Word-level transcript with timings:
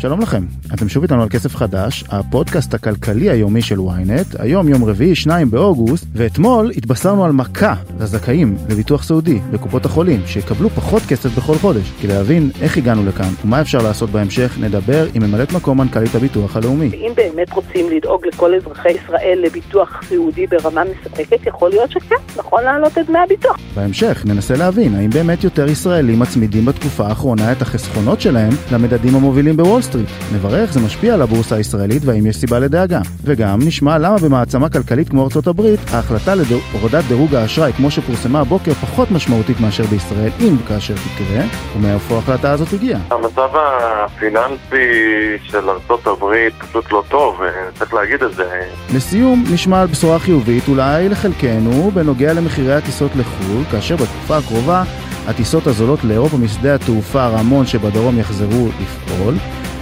שלום 0.00 0.20
לכם, 0.20 0.44
אתם 0.74 0.88
שוב 0.88 1.02
איתנו 1.02 1.22
על 1.22 1.28
כסף 1.28 1.56
חדש, 1.56 2.04
הפודקאסט 2.08 2.74
הכלכלי 2.74 3.30
היומי 3.30 3.62
של 3.62 3.78
ynet, 3.78 4.42
היום 4.42 4.68
יום 4.68 4.84
רביעי 4.84 5.14
2 5.14 5.50
באוגוסט, 5.50 6.06
ואתמול 6.12 6.70
התבשרנו 6.76 7.24
על 7.24 7.32
מכה 7.32 7.74
לזכאים 8.00 8.56
לביטוח 8.68 9.02
סעודי 9.02 9.38
בקופות 9.50 9.84
החולים, 9.84 10.20
שיקבלו 10.26 10.70
פחות 10.70 11.02
כסף 11.02 11.38
בכל 11.38 11.54
חודש. 11.54 11.92
כדי 12.02 12.12
להבין 12.12 12.50
איך 12.60 12.76
הגענו 12.76 13.06
לכאן 13.06 13.28
ומה 13.44 13.60
אפשר 13.60 13.78
לעשות 13.78 14.10
בהמשך, 14.10 14.56
נדבר 14.60 15.06
עם 15.14 15.22
ממלאת 15.22 15.52
מקום 15.52 15.78
מנכ"לית 15.78 16.14
הביטוח 16.14 16.56
הלאומי. 16.56 16.90
אם 16.94 17.12
באמת 17.16 17.52
רוצים 17.52 17.90
לדאוג 17.90 18.26
לכל 18.26 18.54
אזרחי 18.54 18.90
ישראל 18.90 19.38
לביטוח 19.46 20.02
סיעודי 20.08 20.46
ברמה 20.46 20.82
מספקת, 20.84 21.46
יכול 21.46 21.70
להיות 21.70 21.90
שכן, 21.90 22.14
נכון 22.36 22.64
להעלות 22.64 22.98
את 22.98 23.06
דמי 23.06 23.18
הביטוח. 23.18 23.56
בהמשך 23.74 24.22
ננסה 24.26 24.56
להבין 24.56 24.94
האם 24.94 25.10
באמת 25.10 25.44
יותר 25.44 25.68
ישראלים 25.68 26.18
מצמידים 26.18 26.64
בתקופה 26.64 27.06
האחרונה 27.06 27.52
את 27.52 27.62
החסכונות 27.62 28.20
שלהם 28.20 28.52
למדדים 28.72 29.14
המובילים 29.14 29.56
בוול 29.56 29.82
סטריט. 29.82 29.89
נברר 30.34 30.62
איך 30.62 30.72
זה 30.72 30.80
משפיע 30.80 31.14
על 31.14 31.22
הבורסה 31.22 31.56
הישראלית 31.56 32.02
והאם 32.04 32.26
יש 32.26 32.36
סיבה 32.36 32.58
לדאגה. 32.58 33.00
וגם 33.24 33.58
נשמע 33.66 33.98
למה 33.98 34.18
במעצמה 34.18 34.68
כלכלית 34.68 35.08
כמו 35.08 35.24
ארצות 35.24 35.46
הברית, 35.46 35.80
ההחלטה 35.92 36.34
להורדת 36.34 37.04
דירוג 37.08 37.34
האשראי 37.34 37.72
כמו 37.72 37.90
שפורסמה 37.90 38.40
הבוקר 38.40 38.72
פחות 38.74 39.10
משמעותית 39.10 39.60
מאשר 39.60 39.84
בישראל, 39.84 40.30
אם 40.40 40.56
וכאשר 40.64 40.94
תקרה, 40.94 41.44
ומאיפה 41.76 42.14
ההחלטה 42.14 42.50
הזאת 42.50 42.72
הגיעה. 42.72 43.00
המצב 43.10 43.48
הפיננסי 43.54 45.38
של 45.42 45.70
ארצות 45.70 46.06
הברית 46.06 46.54
פשוט 46.58 46.92
לא 46.92 47.02
טוב, 47.08 47.40
צריך 47.78 47.94
להגיד 47.94 48.22
את 48.22 48.34
זה. 48.34 48.62
לסיום, 48.94 49.44
נשמע 49.52 49.80
על 49.80 49.86
בשורה 49.86 50.18
חיובית 50.18 50.68
אולי 50.68 51.08
לחלקנו 51.08 51.90
בנוגע 51.94 52.32
למחירי 52.32 52.74
הטיסות 52.74 53.10
לחו"ל, 53.16 53.64
כאשר 53.70 53.96
בתקופה 53.96 54.36
הקרובה 54.36 54.82
הטיסות 55.26 55.66
הזולות 55.66 56.04
לאירופה 56.04 56.36
משדה 56.36 56.74
התעופה 56.74 57.26
רמון 57.26 57.66
שבדרום 57.66 58.18
יחזרו 58.18 58.68
לפעול, 58.82 59.34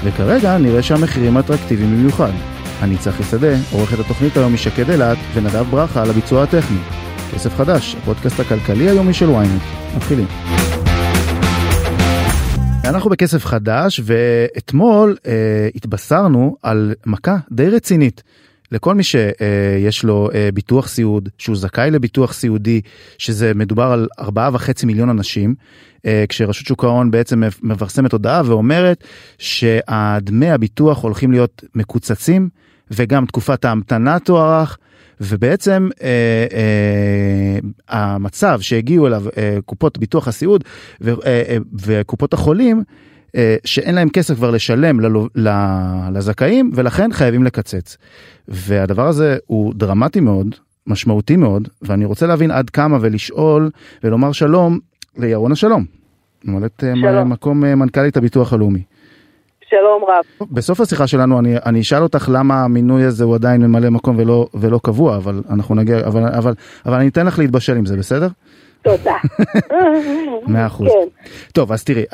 וכרגע 0.04 0.58
נראה 0.58 0.82
שהמחירים 0.82 1.38
אטרקטיביים 1.38 1.96
במיוחד. 1.96 2.32
אני 2.82 2.96
צחי 2.96 3.22
שדה, 3.22 3.56
עורכת 3.72 3.98
התוכנית 3.98 4.36
היום 4.36 4.54
משקד 4.54 4.90
אילת, 4.90 5.18
ונדב 5.34 5.66
ברכה 5.70 6.02
על 6.02 6.10
הביצוע 6.10 6.42
הטכני. 6.42 6.78
כסף 7.34 7.54
חדש, 7.56 7.96
הפודקאסט 8.02 8.40
הכלכלי 8.40 8.90
היומי 8.90 9.14
של 9.14 9.28
ynet. 9.28 9.96
מתחילים. 9.96 10.26
אנחנו 12.84 13.10
בכסף 13.10 13.44
חדש, 13.44 14.00
ואתמול 14.04 15.16
אה, 15.26 15.68
התבשרנו 15.74 16.56
על 16.62 16.94
מכה 17.06 17.36
די 17.52 17.68
רצינית. 17.68 18.22
לכל 18.72 18.94
מי 18.94 19.02
שיש 19.02 20.04
לו 20.04 20.28
אה, 20.34 20.48
ביטוח 20.54 20.88
סיעוד, 20.88 21.28
שהוא 21.38 21.56
זכאי 21.56 21.90
לביטוח 21.90 22.32
סיעודי, 22.32 22.80
שזה 23.18 23.52
מדובר 23.54 23.84
על 23.84 24.08
4.5 24.20 24.86
מיליון 24.86 25.08
אנשים, 25.08 25.54
כשרשות 26.28 26.66
שוק 26.66 26.84
ההון 26.84 27.10
בעצם 27.10 27.42
מפרסמת 27.62 28.12
הודעה 28.12 28.42
ואומרת 28.46 29.04
שהדמי 29.38 30.50
הביטוח 30.50 31.02
הולכים 31.02 31.30
להיות 31.30 31.64
מקוצצים, 31.74 32.48
וגם 32.90 33.26
תקופת 33.26 33.64
ההמתנה 33.64 34.18
תוארך. 34.18 34.78
ובעצם 35.20 35.88
אה, 36.02 36.46
אה, 36.52 37.58
המצב 37.88 38.60
שהגיעו 38.60 39.06
אליו 39.06 39.24
אה, 39.36 39.58
קופות 39.64 39.98
ביטוח 39.98 40.28
הסיעוד 40.28 40.64
ו, 41.00 41.10
אה, 41.10 41.42
אה, 41.48 41.56
וקופות 41.86 42.32
החולים 42.32 42.82
אה, 43.36 43.56
שאין 43.64 43.94
להם 43.94 44.08
כסף 44.08 44.34
כבר 44.34 44.50
לשלם 44.50 45.00
לזכאים 46.12 46.70
ולכן 46.74 47.12
חייבים 47.12 47.44
לקצץ. 47.44 47.96
והדבר 48.48 49.06
הזה 49.06 49.36
הוא 49.46 49.74
דרמטי 49.74 50.20
מאוד, 50.20 50.54
משמעותי 50.86 51.36
מאוד, 51.36 51.68
ואני 51.82 52.04
רוצה 52.04 52.26
להבין 52.26 52.50
עד 52.50 52.70
כמה 52.70 52.98
ולשאול 53.00 53.70
ולומר 54.04 54.32
שלום 54.32 54.78
לירונה 55.18 55.56
שלום, 55.56 55.84
ממלאת 56.44 56.84
אה, 56.84 57.24
מקום 57.24 57.64
אה, 57.64 57.74
מנכ"לית 57.74 58.16
הביטוח 58.16 58.52
הלאומי. 58.52 58.82
שלום 59.68 60.02
רב. 60.08 60.48
בסוף 60.50 60.80
השיחה 60.80 61.06
שלנו 61.06 61.38
אני, 61.38 61.56
אני 61.66 61.80
אשאל 61.80 62.02
אותך 62.02 62.28
למה 62.32 62.64
המינוי 62.64 63.04
הזה 63.04 63.24
הוא 63.24 63.34
עדיין 63.34 63.62
ממלא 63.62 63.90
מקום 63.90 64.16
ולא, 64.18 64.48
ולא 64.54 64.80
קבוע, 64.82 65.16
אבל 65.16 65.42
אנחנו 65.50 65.74
נגיע, 65.74 66.06
אבל, 66.06 66.22
אבל, 66.26 66.54
אבל 66.86 66.94
אני 66.94 67.08
אתן 67.08 67.26
לך 67.26 67.38
להתבשל 67.38 67.76
עם 67.76 67.86
זה, 67.86 67.96
בסדר? 67.96 68.28
תודה. 68.82 69.16
מאה 70.52 70.66
אחוז. 70.66 70.88
כן. 70.88 71.32
טוב, 71.52 71.72
אז 71.72 71.84
תראי, 71.84 72.04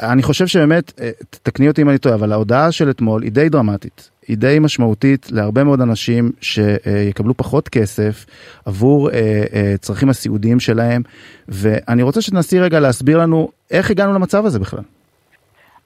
אני 0.00 0.22
חושב 0.22 0.46
שבאמת, 0.46 0.92
אה, 1.00 1.10
תקני 1.42 1.68
אותי 1.68 1.82
אם 1.82 1.90
אני 1.90 1.98
טועה, 1.98 2.14
אבל 2.14 2.32
ההודעה 2.32 2.72
של 2.72 2.90
אתמול 2.90 3.22
היא 3.22 3.32
די 3.32 3.48
דרמטית. 3.48 4.09
היא 4.28 4.36
די 4.36 4.58
משמעותית 4.60 5.26
להרבה 5.32 5.64
מאוד 5.64 5.80
אנשים 5.80 6.24
שיקבלו 6.40 7.34
פחות 7.34 7.68
כסף 7.68 8.26
עבור 8.66 9.10
אה, 9.10 9.16
אה, 9.54 9.74
צרכים 9.78 10.08
הסיעודיים 10.08 10.60
שלהם, 10.60 11.02
ואני 11.48 12.02
רוצה 12.02 12.22
שתנסי 12.22 12.60
רגע 12.60 12.80
להסביר 12.80 13.18
לנו 13.18 13.48
איך 13.70 13.90
הגענו 13.90 14.14
למצב 14.14 14.46
הזה 14.46 14.58
בכלל. 14.58 14.84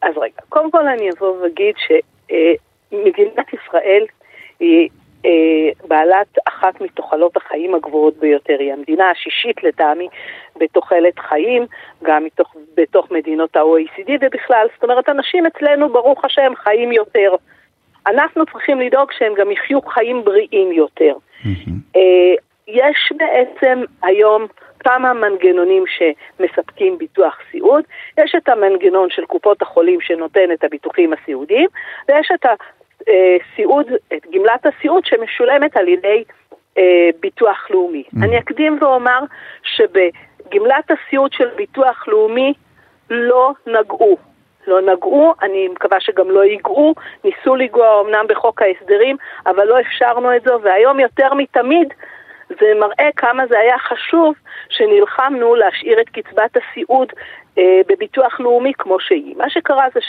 אז 0.03 0.15
רגע, 0.17 0.43
קודם 0.49 0.71
כל 0.71 0.89
אני 0.89 1.11
אבוא 1.11 1.43
ואגיד 1.43 1.75
שמדינת 2.91 3.47
ישראל 3.53 4.05
היא 4.61 4.89
אה, 5.27 5.87
בעלת 5.89 6.39
אחת 6.49 6.81
מתוחלות 6.81 7.37
החיים 7.37 7.75
הגבוהות 7.75 8.17
ביותר. 8.17 8.57
היא 8.59 8.73
המדינה 8.73 9.11
השישית 9.11 9.65
לטעמי 9.65 10.09
בתוחלת 10.57 11.19
חיים, 11.19 11.67
גם 12.03 12.25
מתוך, 12.25 12.57
בתוך 12.77 13.11
מדינות 13.11 13.57
ה-OECD 13.57 14.11
ובכלל. 14.21 14.67
זאת 14.75 14.83
אומרת, 14.83 15.09
אנשים 15.09 15.47
אצלנו, 15.47 15.93
ברוך 15.93 16.25
השם, 16.25 16.53
חיים 16.57 16.93
יותר. 16.93 17.35
אנחנו 18.07 18.47
צריכים 18.47 18.81
לדאוג 18.81 19.13
שהם 19.19 19.35
גם 19.35 19.51
יחיו 19.51 19.83
חיים 19.83 20.25
בריאים 20.25 20.73
יותר. 20.73 21.15
Mm-hmm. 21.43 21.99
יש 22.69 23.13
בעצם 23.17 23.83
היום 24.03 24.47
כמה 24.81 25.13
מנגנונים 25.13 25.85
שמספקים 25.87 26.99
ביטוח 26.99 27.39
סיעוד. 27.51 27.85
יש 28.19 28.35
את 28.35 28.49
המנגנון 28.49 29.11
של 29.11 29.25
קופות 29.25 29.63
החולים 29.63 30.01
שנותן 30.01 30.53
את 30.53 30.65
הביטוחים 30.65 31.13
הסיעודיים, 31.13 31.69
ויש 32.09 32.31
את 32.35 32.47
הסיעוד, 33.01 33.87
את 34.15 34.27
גמלת 34.33 34.67
הסיעוד 34.67 35.05
שמשולמת 35.07 35.77
על 35.77 35.89
ידי 35.89 36.25
אה, 36.79 37.09
ביטוח 37.21 37.71
לאומי. 37.71 38.05
אני 38.23 38.39
אקדים 38.39 38.79
ואומר 38.81 39.21
שבגמלת 39.63 40.91
הסיעוד 40.91 41.33
של 41.33 41.49
ביטוח 41.57 42.09
לאומי 42.09 42.53
לא 43.11 43.53
נגעו. 43.67 44.17
לא 44.67 44.81
נגעו, 44.81 45.35
אני 45.43 45.69
מקווה 45.69 46.01
שגם 46.01 46.31
לא 46.31 46.45
ייגעו, 46.45 46.95
ניסו 47.25 47.57
לגוע 47.57 48.01
אמנם 48.01 48.27
בחוק 48.29 48.63
ההסדרים, 48.63 49.17
אבל 49.47 49.65
לא 49.65 49.81
אפשרנו 49.81 50.37
את 50.37 50.43
זה, 50.43 50.57
והיום 50.63 51.01
יותר 51.01 51.35
מתמיד 51.35 51.95
זה 52.49 52.67
מראה 52.81 53.11
כמה 53.17 53.47
זה 53.47 53.59
היה 53.59 53.79
חשוב 53.79 54.35
שנלחמנו 54.69 55.55
להשאיר 55.55 56.01
את 56.01 56.09
קצבת 56.09 56.57
הסיעוד 56.57 57.13
אה, 57.59 57.81
בביטוח 57.89 58.41
לאומי 58.41 58.73
כמו 58.79 59.01
שהיא. 59.01 59.37
מה 59.37 59.51
שקרה 59.51 59.87
זה 59.95 60.01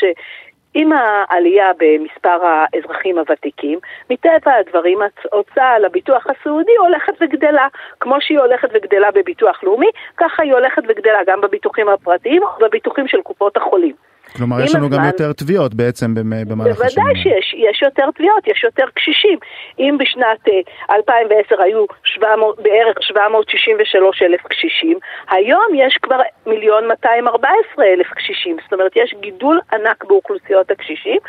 עם 0.76 0.92
העלייה 0.94 1.72
במספר 1.78 2.46
האזרחים 2.46 3.18
הוותיקים, 3.18 3.80
מטבע 4.10 4.54
הדברים 4.60 5.00
ההוצאה 5.32 5.72
על 5.72 5.86
הביטוח 5.86 6.28
הסיעודי 6.28 6.76
הולכת 6.80 7.14
וגדלה. 7.22 7.68
כמו 8.00 8.16
שהיא 8.22 8.40
הולכת 8.40 8.70
וגדלה 8.74 9.12
בביטוח 9.12 9.64
לאומי, 9.64 9.90
ככה 10.18 10.44
היא 10.44 10.54
הולכת 10.54 10.84
וגדלה 10.88 11.20
גם 11.28 11.42
בביטוחים 11.42 11.90
הפרטיים 11.90 12.42
ובביטוחים 12.44 13.08
של 13.08 13.22
קופות 13.22 13.58
החולים. 13.58 13.96
כלומר, 14.36 14.62
יש 14.62 14.76
לנו 14.76 14.86
הזמן... 14.86 14.98
גם 14.98 15.06
יותר 15.06 15.34
תביעות 15.34 15.74
בעצם 15.74 16.14
במהלך 16.16 16.82
השנים. 16.82 17.06
בוודאי 17.06 17.24
שיש, 17.24 17.56
יש 17.58 17.82
יותר 17.82 18.12
תביעות, 18.16 18.48
יש 18.48 18.64
יותר 18.64 18.86
קשישים. 18.94 19.38
אם 19.80 19.98
בשנת 20.00 20.48
2010 20.92 21.56
אה, 21.60 21.64
היו 21.64 21.86
700, 22.04 22.60
בערך 22.60 22.98
763 23.02 24.22
אלף 24.22 24.42
קשישים, 24.48 24.98
היום 25.30 25.68
יש 25.76 25.98
כבר 26.02 26.20
מיליון 26.46 26.88
214 26.88 27.86
אלף 27.86 28.08
קשישים. 28.08 28.58
זאת 28.64 28.74
אומרת, 28.74 28.92
יש 28.96 29.16
גידול 29.20 29.60
ענק 29.74 30.04
באוכלוסיות 30.04 30.72
הקשישים, 30.72 31.20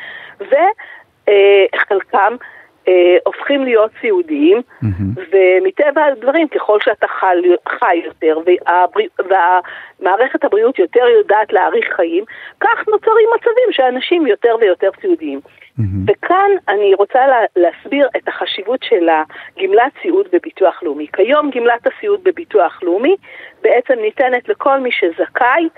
וחלקם... 0.41 2.33
אה, 2.33 2.56
אה, 2.89 3.17
הופכים 3.27 3.65
להיות 3.65 3.91
סיעודיים, 4.01 4.59
mm-hmm. 4.59 5.21
ומטבע 5.33 6.05
הדברים, 6.05 6.49
ככל 6.49 6.79
שאתה 6.81 7.07
חי, 7.09 7.37
חי 7.69 7.97
יותר 8.05 8.39
והברי, 8.47 9.09
והמערכת 9.19 10.45
הבריאות 10.45 10.79
יותר 10.79 11.05
יודעת 11.19 11.53
להאריך 11.53 11.87
חיים, 11.97 12.25
כך 12.61 12.89
נוצרים 12.89 13.29
מצבים 13.37 13.73
שאנשים 13.73 14.27
יותר 14.27 14.57
ויותר 14.61 14.91
סיעודיים. 15.01 15.41
Mm-hmm. 15.79 15.83
וכאן 16.07 16.51
אני 16.69 16.95
רוצה 16.95 17.27
לה, 17.27 17.41
להסביר 17.57 18.09
את 18.17 18.29
החשיבות 18.29 18.83
של 18.83 19.09
הגמלת 19.09 19.93
סיעוד 20.03 20.27
בביטוח 20.33 20.83
לאומי. 20.83 21.07
כיום 21.13 21.51
גמלת 21.51 21.87
הסיעוד 21.87 22.21
בביטוח 22.25 22.83
לאומי 22.83 23.17
בעצם 23.63 23.95
ניתנת 24.01 24.49
לכל 24.49 24.81
מי 24.81 24.91
שזכאי, 24.93 25.69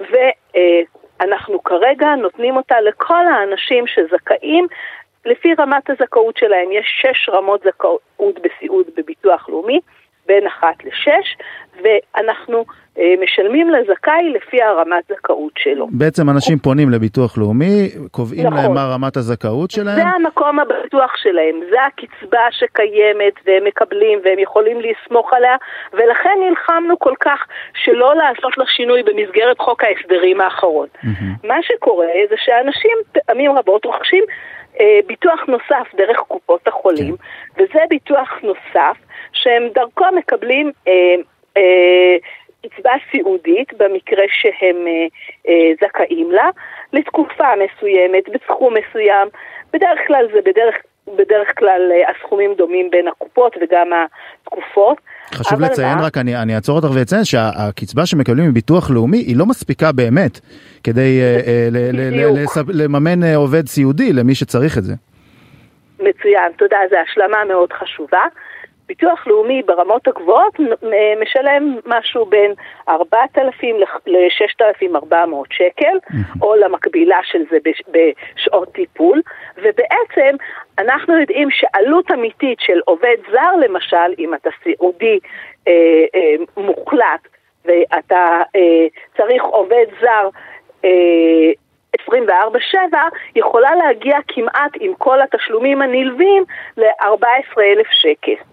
ואנחנו 0.00 1.62
כרגע 1.62 2.14
נותנים 2.14 2.56
אותה 2.56 2.80
לכל 2.80 3.26
האנשים 3.26 3.84
שזכאים 3.86 4.66
לפי 5.26 5.54
רמת 5.58 5.90
הזכאות 5.90 6.36
שלהם, 6.36 6.72
יש 6.72 7.02
שש 7.02 7.28
רמות 7.28 7.60
זכאות 7.64 8.38
בסיעוד 8.42 8.86
בביטוח 8.96 9.48
לאומי. 9.48 9.80
בין 10.30 10.46
אחת 10.46 10.84
לשש, 10.84 11.36
ואנחנו 11.82 12.64
אה, 12.98 13.14
משלמים 13.22 13.70
לזכאי 13.70 14.32
לפי 14.34 14.62
הרמת 14.62 15.04
זכאות 15.08 15.52
שלו. 15.58 15.86
בעצם 15.90 16.30
אנשים 16.30 16.58
פונים 16.58 16.90
לביטוח 16.90 17.38
לאומי, 17.38 17.88
קובעים 18.10 18.46
נכון. 18.46 18.58
להם 18.58 18.74
מה 18.74 18.94
רמת 18.94 19.16
הזכאות 19.16 19.70
שלהם. 19.70 19.96
זה 19.96 20.02
המקום 20.02 20.58
הבטוח 20.58 21.16
שלהם, 21.16 21.60
זה 21.70 21.76
הקצבה 21.86 22.46
שקיימת 22.50 23.34
והם 23.46 23.64
מקבלים 23.64 24.18
והם 24.24 24.38
יכולים 24.38 24.78
לסמוך 24.80 25.32
עליה 25.32 25.56
ולכן 25.92 26.36
נלחמנו 26.48 26.98
כל 26.98 27.14
כך 27.20 27.46
שלא 27.74 28.14
לעשות 28.14 28.58
לה 28.58 28.64
שינוי 28.66 29.02
במסגרת 29.02 29.58
חוק 29.58 29.84
ההסדרים 29.84 30.40
האחרון. 30.40 30.86
מה 31.44 31.62
שקורה 31.62 32.06
זה 32.30 32.36
שאנשים 32.38 32.96
פעמים 33.12 33.52
רבות 33.52 33.84
רוכשים 33.84 34.24
ביטוח 35.06 35.40
נוסף 35.48 35.94
דרך 35.94 36.18
קופות 36.18 36.68
החולים 36.68 37.14
וזה 37.56 37.80
ביטוח 37.88 38.38
נוסף 38.42 38.96
שהם 39.32 39.68
דרכו 39.74 40.04
מקבלים 40.16 40.72
אה, 40.88 41.14
אה, 41.56 42.16
קצבה 42.62 42.92
סיעודית 43.10 43.74
במקרה 43.74 44.24
שהם 44.28 44.86
אה, 44.86 45.06
אה, 45.48 45.72
זכאים 45.80 46.30
לה, 46.30 46.50
לתקופה 46.92 47.48
מסוימת, 47.56 48.28
בסכום 48.28 48.74
מסוים. 48.74 49.28
בדרך 49.72 49.98
כלל 50.06 50.26
זה 50.32 50.38
בדרך, 50.44 50.74
בדרך 51.16 51.58
כלל 51.58 51.92
אה, 51.92 52.10
הסכומים 52.10 52.54
דומים 52.54 52.90
בין 52.90 53.08
הקופות 53.08 53.56
וגם 53.60 53.90
התקופות. 53.92 54.98
חשוב 55.34 55.60
לציין 55.60 55.98
מה? 55.98 56.04
רק, 56.04 56.18
אני, 56.18 56.36
אני 56.42 56.54
אעצור 56.56 56.76
אותך 56.76 56.88
ואציין 56.94 57.24
שהקצבה 57.24 58.06
שמקבלים 58.06 58.48
מביטוח 58.50 58.90
לאומי 58.90 59.18
היא 59.18 59.36
לא 59.36 59.46
מספיקה 59.46 59.92
באמת 59.92 60.40
כדי 60.84 61.20
אה, 61.20 61.40
אה, 61.46 61.68
ל- 61.70 61.90
ל- 61.92 62.10
בדיוק. 62.10 62.38
ל- 62.38 62.44
לספ- 62.44 62.72
לממן 62.74 63.22
אה, 63.24 63.36
עובד 63.36 63.68
סיעודי 63.68 64.12
למי 64.12 64.34
שצריך 64.34 64.78
את 64.78 64.84
זה. 64.84 64.94
מצוין, 65.98 66.52
תודה, 66.58 66.76
זו 66.90 66.96
השלמה 67.10 67.36
מאוד 67.48 67.72
חשובה. 67.72 68.18
ביטוח 68.90 69.26
לאומי 69.26 69.62
ברמות 69.62 70.08
הגבוהות 70.08 70.54
משלם 71.20 71.76
משהו 71.86 72.26
בין 72.26 72.52
4,000 72.88 73.76
ל-6,400 74.06 75.14
שקל, 75.50 75.98
או 76.42 76.54
למקבילה 76.56 77.18
של 77.22 77.42
זה 77.50 77.58
בש- 77.64 77.82
בשעות 77.88 78.68
טיפול, 78.72 79.22
ובעצם 79.56 80.36
אנחנו 80.78 81.20
יודעים 81.20 81.48
שעלות 81.50 82.10
אמיתית 82.12 82.60
של 82.60 82.80
עובד 82.84 83.16
זר 83.32 83.50
למשל, 83.60 84.14
אם 84.18 84.34
אתה 84.34 84.50
סיעודי 84.62 85.18
אה, 85.68 85.72
אה, 86.14 86.34
מוחלט 86.56 87.28
ואתה 87.64 88.42
אה, 88.56 88.86
צריך 89.16 89.42
עובד 89.42 89.86
זר 90.00 90.28
אה, 90.84 90.90
24/7 92.10 92.74
יכולה 93.36 93.74
להגיע 93.74 94.16
כמעט 94.28 94.70
עם 94.80 94.94
כל 94.98 95.20
התשלומים 95.22 95.82
הנלווים 95.82 96.44
ל-14,000 96.76 97.86
שקל. 97.90 98.49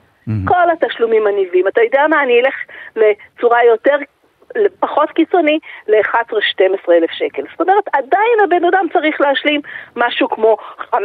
כל 0.47 0.69
התשלומים 0.73 1.27
הנלווים. 1.27 1.67
אתה 1.67 1.81
יודע 1.81 2.05
מה, 2.09 2.23
אני 2.23 2.39
אלך 2.41 2.55
לצורה 2.95 3.63
יותר, 3.63 3.95
פחות 4.79 5.11
קיצוני, 5.11 5.59
ל-11-12 5.87 6.91
אלף 6.91 7.11
שקל. 7.11 7.41
זאת 7.51 7.61
אומרת, 7.61 7.83
עדיין 7.93 8.39
הבן 8.43 8.65
אדם 8.65 8.85
צריך 8.93 9.21
להשלים 9.21 9.61
משהו 9.95 10.29
כמו 10.29 10.57
5,000-6,000 10.79 10.99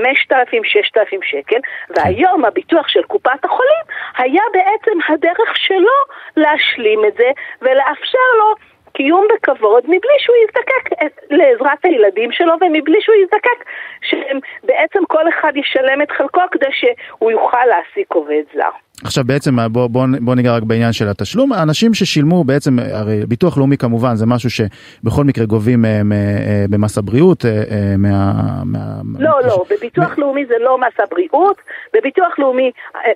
שקל, 1.23 1.61
והיום 1.91 2.45
הביטוח 2.45 2.89
של 2.89 3.03
קופת 3.03 3.45
החולים 3.45 3.85
היה 4.17 4.43
בעצם 4.53 4.99
הדרך 5.09 5.57
שלו 5.57 5.99
להשלים 6.37 7.05
את 7.05 7.15
זה 7.15 7.31
ולאפשר 7.63 8.29
לו 8.39 8.55
קיום 8.93 9.27
בכבוד 9.35 9.85
מבלי 9.85 10.17
שהוא 10.19 10.37
יזדקק 10.45 10.93
את- 11.07 11.21
לעזרת 11.31 11.85
הילדים 11.85 12.33
שלו 12.33 12.53
ומבלי 12.61 13.01
שהוא 13.01 13.17
יזדקק 13.23 13.65
שהם 14.03 14.39
בעצם 14.65 15.05
כל 15.09 15.29
אחד 15.29 15.53
ישלם 15.57 16.03
את 16.03 16.11
חלקו 16.11 16.41
כדי 16.51 16.73
שהוא 16.73 17.31
יוכל 17.31 17.65
להעסיק 17.67 18.13
עובד 18.13 18.43
זר. 18.55 18.71
עכשיו 19.05 19.25
בעצם 19.25 19.57
בוא, 19.73 19.87
בוא, 19.87 20.07
בוא 20.21 20.35
ניגע 20.35 20.57
רק 20.57 20.63
בעניין 20.63 20.93
של 20.93 21.09
התשלום, 21.09 21.53
האנשים 21.53 21.95
ששילמו 21.95 22.45
בעצם, 22.45 22.79
הרי 22.93 23.27
ביטוח 23.29 23.59
לאומי 23.59 23.77
כמובן 23.77 24.15
זה 24.15 24.27
משהו 24.27 24.51
שבכל 24.51 25.25
מקרה 25.25 25.45
גובים 25.47 25.85
אה, 25.85 25.91
אה, 25.91 26.65
במס 26.71 26.99
הבריאות, 26.99 27.45
אה, 27.45 27.51
מה... 27.99 28.33
מה 28.65 28.79
לא, 29.19 29.31
מה- 29.43 29.47
לא, 29.49 29.65
בביטוח 29.71 30.19
לאומי 30.19 30.47
זה 30.47 30.55
לא 30.61 30.79
מס 30.79 31.01
הבריאות, 31.01 31.57
בביטוח 31.97 32.39
לאומי 32.39 32.71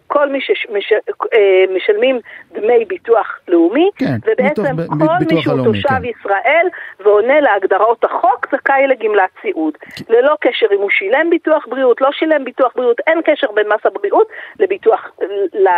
כל 0.07 0.33
מי 0.33 0.39
שמשלמים 0.41 2.21
דמי 2.55 2.85
ביטוח 2.89 3.27
לאומי, 3.49 3.91
כן, 3.97 4.17
ובעצם 4.27 4.77
ביטוח- 4.77 4.99
כל 4.99 5.19
ביטוח 5.19 5.33
מי 5.33 5.43
שהוא 5.43 5.53
הלאומי, 5.55 5.83
תושב 5.83 5.89
כן. 5.95 6.05
ישראל 6.05 6.67
ועונה 7.05 7.41
להגדרות 7.41 8.05
החוק 8.05 8.47
זכאי 8.53 8.87
לגמלת 8.87 9.31
סיעוד. 9.43 9.75
ללא 10.11 10.35
קשר 10.41 10.67
אם 10.77 10.81
הוא 10.81 10.91
שילם 10.91 11.31
ביטוח 11.31 11.65
בריאות, 11.69 12.01
לא 12.01 12.09
שילם 12.13 12.45
ביטוח 12.45 12.73
בריאות, 12.77 12.97
אין 13.07 13.19
קשר 13.25 13.47
בין 13.55 13.67
מס 13.69 13.87
הבריאות 13.87 14.27
לביטוח, 14.61 15.11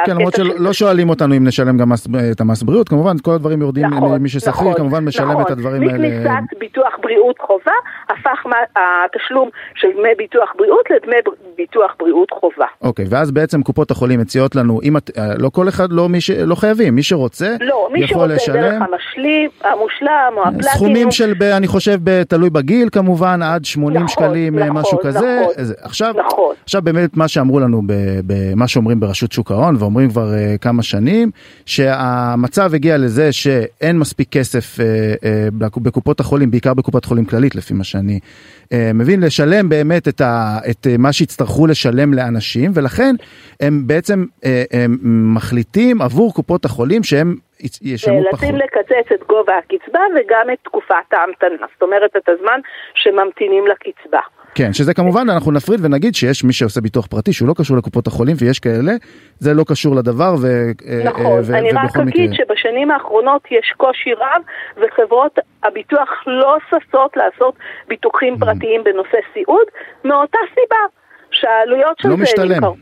כן, 0.06 0.16
למרות 0.16 0.34
שלא 0.34 0.72
שואלים 0.72 1.08
אותנו 1.10 1.36
אם 1.36 1.46
נשלם 1.46 1.76
גם 1.78 1.92
את 2.32 2.40
המס 2.40 2.62
בריאות, 2.62 2.88
כמובן 2.88 3.16
כל 3.22 3.32
הדברים 3.32 3.60
יורדים, 3.60 3.86
נכון, 3.86 4.18
מי 4.22 4.28
ששכיר 4.28 4.50
נכון, 4.50 4.74
כמובן 4.74 5.04
משלם 5.04 5.30
נכון. 5.30 5.42
את 5.42 5.50
הדברים 5.50 5.82
האלה. 5.82 6.08
מכניסת 6.08 6.58
ביטוח 6.60 6.92
בריאות 7.02 7.36
חובה, 7.46 7.72
הפך 8.08 8.46
מה- 8.46 8.56
התשלום 9.04 9.48
של 9.74 9.88
דמי 9.98 10.08
ביטוח 10.18 10.52
בריאות 10.58 10.84
לדמי 10.90 11.16
ביטוח 11.56 11.90
בריאות 11.98 12.28
חובה. 12.30 12.66
אוקיי, 12.82 13.04
ואז 13.10 13.30
בעצם 13.30 13.62
קופות 13.62 13.90
החולים 13.90 14.20
מציעות 14.20 14.56
לנו, 14.56 14.80
אם 14.82 14.96
את, 14.96 15.10
אה, 15.18 15.24
לא 15.38 15.48
כל 15.48 15.68
אחד, 15.68 15.92
לא, 15.92 16.08
מי 16.08 16.20
ש, 16.20 16.30
לא 16.30 16.54
חייבים, 16.54 16.94
מי 16.94 17.02
שרוצה, 17.02 17.54
לא, 17.60 17.88
מי 17.92 18.00
יכול 18.00 18.28
שרוצה 18.28 18.52
דרך 18.52 18.64
לשלם. 18.64 18.82
המשלים, 18.82 19.50
המושלם 19.64 20.08
או 20.36 20.42
הפלטינום. 20.42 20.62
סכומים 20.62 21.10
של, 21.10 21.34
ב- 21.38 21.42
אני 21.42 21.66
חושב, 21.66 21.98
ב- 22.04 22.22
תלוי 22.22 22.50
בגיל 22.50 22.88
כמובן, 22.92 23.42
עד 23.42 23.64
80 23.64 23.96
נכון, 23.96 24.08
שקלים, 24.08 24.58
אה, 24.58 24.64
נכון, 24.64 24.80
משהו 24.80 24.98
כזה. 25.02 25.40
נכון. 25.42 25.64
עכשיו, 25.82 26.14
נכון. 26.26 26.54
עכשיו 26.64 26.82
באמת 26.82 27.16
מה 27.16 27.28
שאמרו 27.28 27.60
לנו, 27.60 27.82
במה 28.26 28.68
שאומרים 28.68 29.00
ברשות 29.00 29.32
שוק 29.32 29.50
ההון, 29.50 29.76
ואומרים 29.78 30.10
כבר 30.10 30.28
uh, 30.28 30.58
כמה 30.58 30.82
שנים, 30.82 31.30
שהמצב 31.66 32.74
הגיע 32.74 32.96
לזה 32.96 33.32
שאין 33.32 33.98
מספיק 33.98 34.28
כסף 34.30 34.76
uh, 34.76 34.80
uh, 34.80 35.80
בקופות 35.82 36.20
החולים, 36.20 36.50
בעיקר 36.50 36.74
בקופת 36.74 37.04
חולים 37.04 37.24
כללית, 37.24 37.54
לפי 37.54 37.74
מה 37.74 37.84
שאני 37.84 38.20
uh, 38.64 38.76
מבין, 38.94 39.20
לשלם 39.20 39.68
באמת 39.68 40.08
את, 40.08 40.20
ה, 40.20 40.58
את 40.70 40.86
uh, 40.86 40.98
מה 40.98 41.12
שיצטרכו 41.12 41.66
לשלם 41.66 42.14
לאנשים, 42.14 42.70
ולכן 42.74 43.14
הם 43.60 43.82
בעצם 43.86 44.24
uh, 44.40 44.46
הם 44.72 44.98
מחליטים 45.34 46.02
עבור 46.02 46.34
קופות 46.34 46.64
החולים 46.64 47.02
שהם 47.02 47.36
ישלמו 47.82 48.22
פחות. 48.30 48.42
נאלצים 48.42 48.56
לקצץ 48.56 49.12
את 49.14 49.26
גובה 49.28 49.52
הקצבה 49.58 50.00
וגם 50.16 50.50
את 50.52 50.58
תקופת 50.64 51.12
ההמתנה, 51.12 51.66
זאת 51.72 51.82
אומרת 51.82 52.10
את 52.16 52.28
הזמן 52.28 52.60
שממתינים 52.94 53.64
לקצבה. 53.66 54.20
כן, 54.54 54.72
שזה 54.72 54.94
כמובן 54.94 55.30
אנחנו 55.30 55.52
נפריד 55.52 55.80
ונגיד 55.84 56.14
שיש 56.14 56.44
מי 56.44 56.52
שעושה 56.52 56.80
ביטוח 56.80 57.06
פרטי 57.06 57.32
שהוא 57.32 57.48
לא 57.48 57.54
קשור 57.58 57.76
לקופות 57.76 58.06
החולים 58.06 58.36
ויש 58.40 58.58
כאלה, 58.58 58.92
זה 59.38 59.54
לא 59.54 59.64
קשור 59.68 59.96
לדבר 59.96 60.34
ו... 60.42 60.46
אה, 60.46 61.04
נכון, 61.04 61.26
אה, 61.26 61.40
ו- 61.44 61.54
אני 61.58 61.70
רק 61.72 61.96
אגיד 61.96 62.30
מקרה- 62.30 62.36
שבשנים 62.46 62.90
האחרונות 62.90 63.42
יש 63.50 63.72
קושי 63.76 64.12
רב 64.12 64.42
וחברות 64.76 65.38
הביטוח 65.62 66.08
לא 66.26 66.56
ששות 66.70 67.16
לעשות 67.16 67.54
ביטוחים 67.88 68.34
Mm. 68.34 68.40
פרטיים 68.40 68.84
בנושא 68.84 69.18
סיעוד 69.34 69.66
מאותה 70.04 70.38
סיבה 70.54 70.82
שהעלויות 71.30 71.98
של 71.98 72.08
לא 72.08 72.16
זה 72.16 72.22
משתלם. 72.22 72.50
הן 72.52 72.58
יקר- 72.58 72.72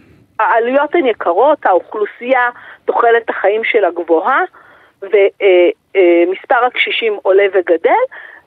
העלויות 0.41 0.95
הן 0.95 1.07
יקרות, 1.07 1.67
האוכלוסייה, 1.67 2.49
תוחלת 2.85 3.31
החיים 3.31 3.61
שלה 3.65 3.89
גבוהה 3.91 4.41
ומספר 5.03 6.65
הקשישים 6.67 7.17
עולה 7.23 7.45
וגדל 7.55 8.03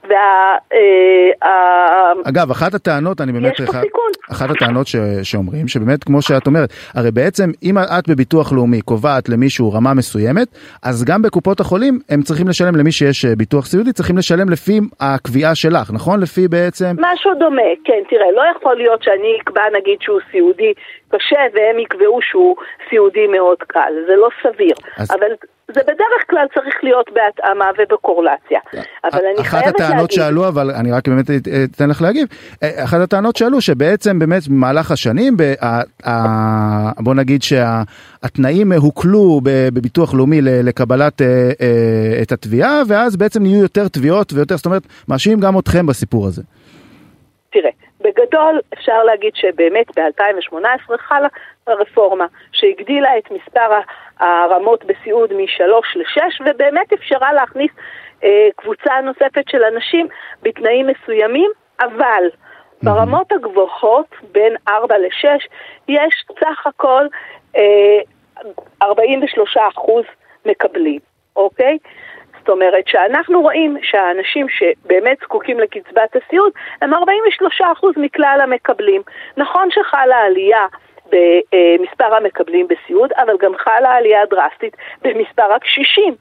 וה... 0.09 0.55
אה, 0.73 2.11
אגב, 2.25 2.51
אחת 2.51 2.73
הטענות, 2.73 3.21
אני 3.21 3.31
באמת, 3.31 3.53
יש 3.53 3.65
פה 3.65 3.71
אחד- 3.71 3.81
סיכון. 3.81 4.11
אחת 4.31 4.49
הטענות 4.49 4.87
ש, 4.87 4.95
שאומרים, 5.23 5.67
שבאמת, 5.67 6.03
כמו 6.03 6.21
שאת 6.21 6.47
אומרת, 6.47 6.69
הרי 6.93 7.11
בעצם, 7.11 7.51
אם 7.63 7.77
את 7.77 8.09
בביטוח 8.09 8.53
לאומי 8.53 8.81
קובעת 8.81 9.29
למישהו 9.29 9.73
רמה 9.73 9.93
מסוימת, 9.93 10.47
אז 10.83 11.03
גם 11.03 11.21
בקופות 11.21 11.59
החולים 11.59 11.99
הם 12.09 12.21
צריכים 12.21 12.47
לשלם 12.47 12.75
למי 12.75 12.91
שיש 12.91 13.25
אה, 13.25 13.35
ביטוח 13.35 13.65
סיעודי, 13.65 13.93
צריכים 13.93 14.17
לשלם 14.17 14.49
לפי 14.49 14.79
הקביעה 14.99 15.55
שלך, 15.55 15.91
נכון? 15.93 16.19
לפי 16.19 16.47
בעצם... 16.47 16.95
משהו 16.99 17.31
דומה, 17.39 17.61
כן, 17.85 18.01
תראה, 18.09 18.31
לא 18.35 18.41
יכול 18.57 18.75
להיות 18.75 19.03
שאני 19.03 19.37
אקבע 19.41 19.61
נגיד 19.79 19.97
שהוא 20.01 20.19
סיעודי 20.31 20.73
קשה 21.11 21.39
והם 21.53 21.79
יקבעו 21.79 22.19
שהוא 22.21 22.55
סיעודי 22.89 23.27
מאוד 23.27 23.57
קל, 23.67 23.93
זה 24.07 24.15
לא 24.15 24.29
סביר. 24.43 24.75
אז- 24.97 25.11
אבל 25.11 25.27
זה 25.73 25.81
בדרך 25.83 26.23
כלל 26.29 26.45
צריך 26.55 26.75
להיות 26.83 27.09
בהתאמה 27.13 27.69
ובקורלציה. 27.79 28.59
אבל 29.03 29.19
אני 29.33 29.41
אחת 29.41 29.49
חייבת 29.49 29.67
הטענות 29.75 29.91
להגיד, 29.91 30.11
שעלו, 30.11 30.47
אבל 30.47 30.71
אני 30.71 30.91
רק 30.91 31.07
באמת 31.07 31.25
אתן 31.75 31.89
לך 31.89 32.01
להגיב, 32.01 32.27
אה, 32.63 32.83
אחת 32.83 32.99
הטענות 33.01 33.35
שעלו 33.35 33.61
שבעצם 33.61 34.19
באמת 34.19 34.47
במהלך 34.47 34.91
השנים, 34.91 35.37
בוא 36.99 37.15
נגיד 37.15 37.41
שהתנאים 37.43 38.71
הוקלו 38.71 39.41
בביטוח 39.43 40.13
לאומי 40.13 40.41
לקבלת 40.41 41.21
אה, 41.21 41.27
אה, 41.61 42.21
את 42.21 42.31
התביעה, 42.31 42.81
ואז 42.87 43.15
בעצם 43.17 43.41
נהיו 43.43 43.61
יותר 43.61 43.87
תביעות 43.87 44.33
ויותר, 44.33 44.57
זאת 44.57 44.65
אומרת, 44.65 44.83
מאשימים 45.07 45.39
גם 45.39 45.59
אתכם 45.59 45.85
בסיפור 45.85 46.27
הזה. 46.27 46.41
תראה, 47.51 47.69
בגדול 48.09 48.59
אפשר 48.73 49.03
להגיד 49.03 49.35
שבאמת 49.35 49.99
ב-2018 49.99 50.97
חלה 50.97 51.27
הרפורמה 51.67 52.25
שהגדילה 52.51 53.17
את 53.17 53.31
מספר 53.31 53.79
הרמות 54.19 54.85
בסיעוד 54.85 55.33
משלוש 55.33 55.97
לשש 55.97 56.41
ובאמת 56.45 56.93
אפשרה 56.93 57.33
להכניס 57.33 57.71
אה, 58.23 58.47
קבוצה 58.55 59.01
נוספת 59.03 59.49
של 59.49 59.63
אנשים 59.63 60.07
בתנאים 60.41 60.87
מסוימים, 60.87 61.51
אבל 61.81 62.23
ברמות 62.83 63.31
הגבוהות 63.31 64.15
בין 64.31 64.55
4 64.67 64.97
ל-6 64.97 65.27
יש 65.87 66.25
סך 66.39 66.67
הכל 66.67 67.05
אה, 67.55 67.99
43 68.83 69.57
אחוז 69.57 70.05
מקבלים, 70.45 70.99
אוקיי? 71.35 71.77
זאת 72.39 72.49
אומרת 72.49 72.87
שאנחנו 72.87 73.41
רואים 73.41 73.77
שהאנשים 73.81 74.47
שבאמת 74.49 75.17
זקוקים 75.23 75.59
לקצבת 75.59 76.15
הסיעוד 76.15 76.51
הם 76.81 76.93
43% 76.93 76.97
מכלל 77.97 78.39
המקבלים. 78.43 79.01
נכון 79.37 79.71
שחלה 79.71 80.17
עלייה 80.17 80.65
במספר 81.11 82.15
המקבלים 82.15 82.67
בסיעוד, 82.67 83.11
אבל 83.13 83.37
גם 83.39 83.51
חלה 83.57 83.91
עלייה 83.91 84.25
דרסטית 84.25 84.77
במספר 85.01 85.53
הקשישים. 85.53 86.15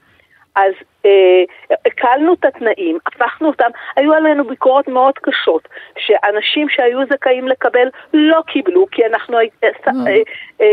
אז 0.55 0.73
הקלנו 1.85 2.33
את 2.33 2.45
התנאים, 2.45 2.97
הפכנו 3.07 3.47
אותם, 3.47 3.69
היו 3.95 4.13
עלינו 4.13 4.47
ביקורות 4.47 4.87
מאוד 4.87 5.13
קשות, 5.21 5.67
שאנשים 5.97 6.69
שהיו 6.69 6.99
זכאים 7.13 7.47
לקבל 7.47 7.87
לא 8.13 8.41
קיבלו, 8.47 8.85
כי 8.91 9.05
אנחנו 9.05 9.37
אה, 9.37 9.43
אה, 10.61 10.65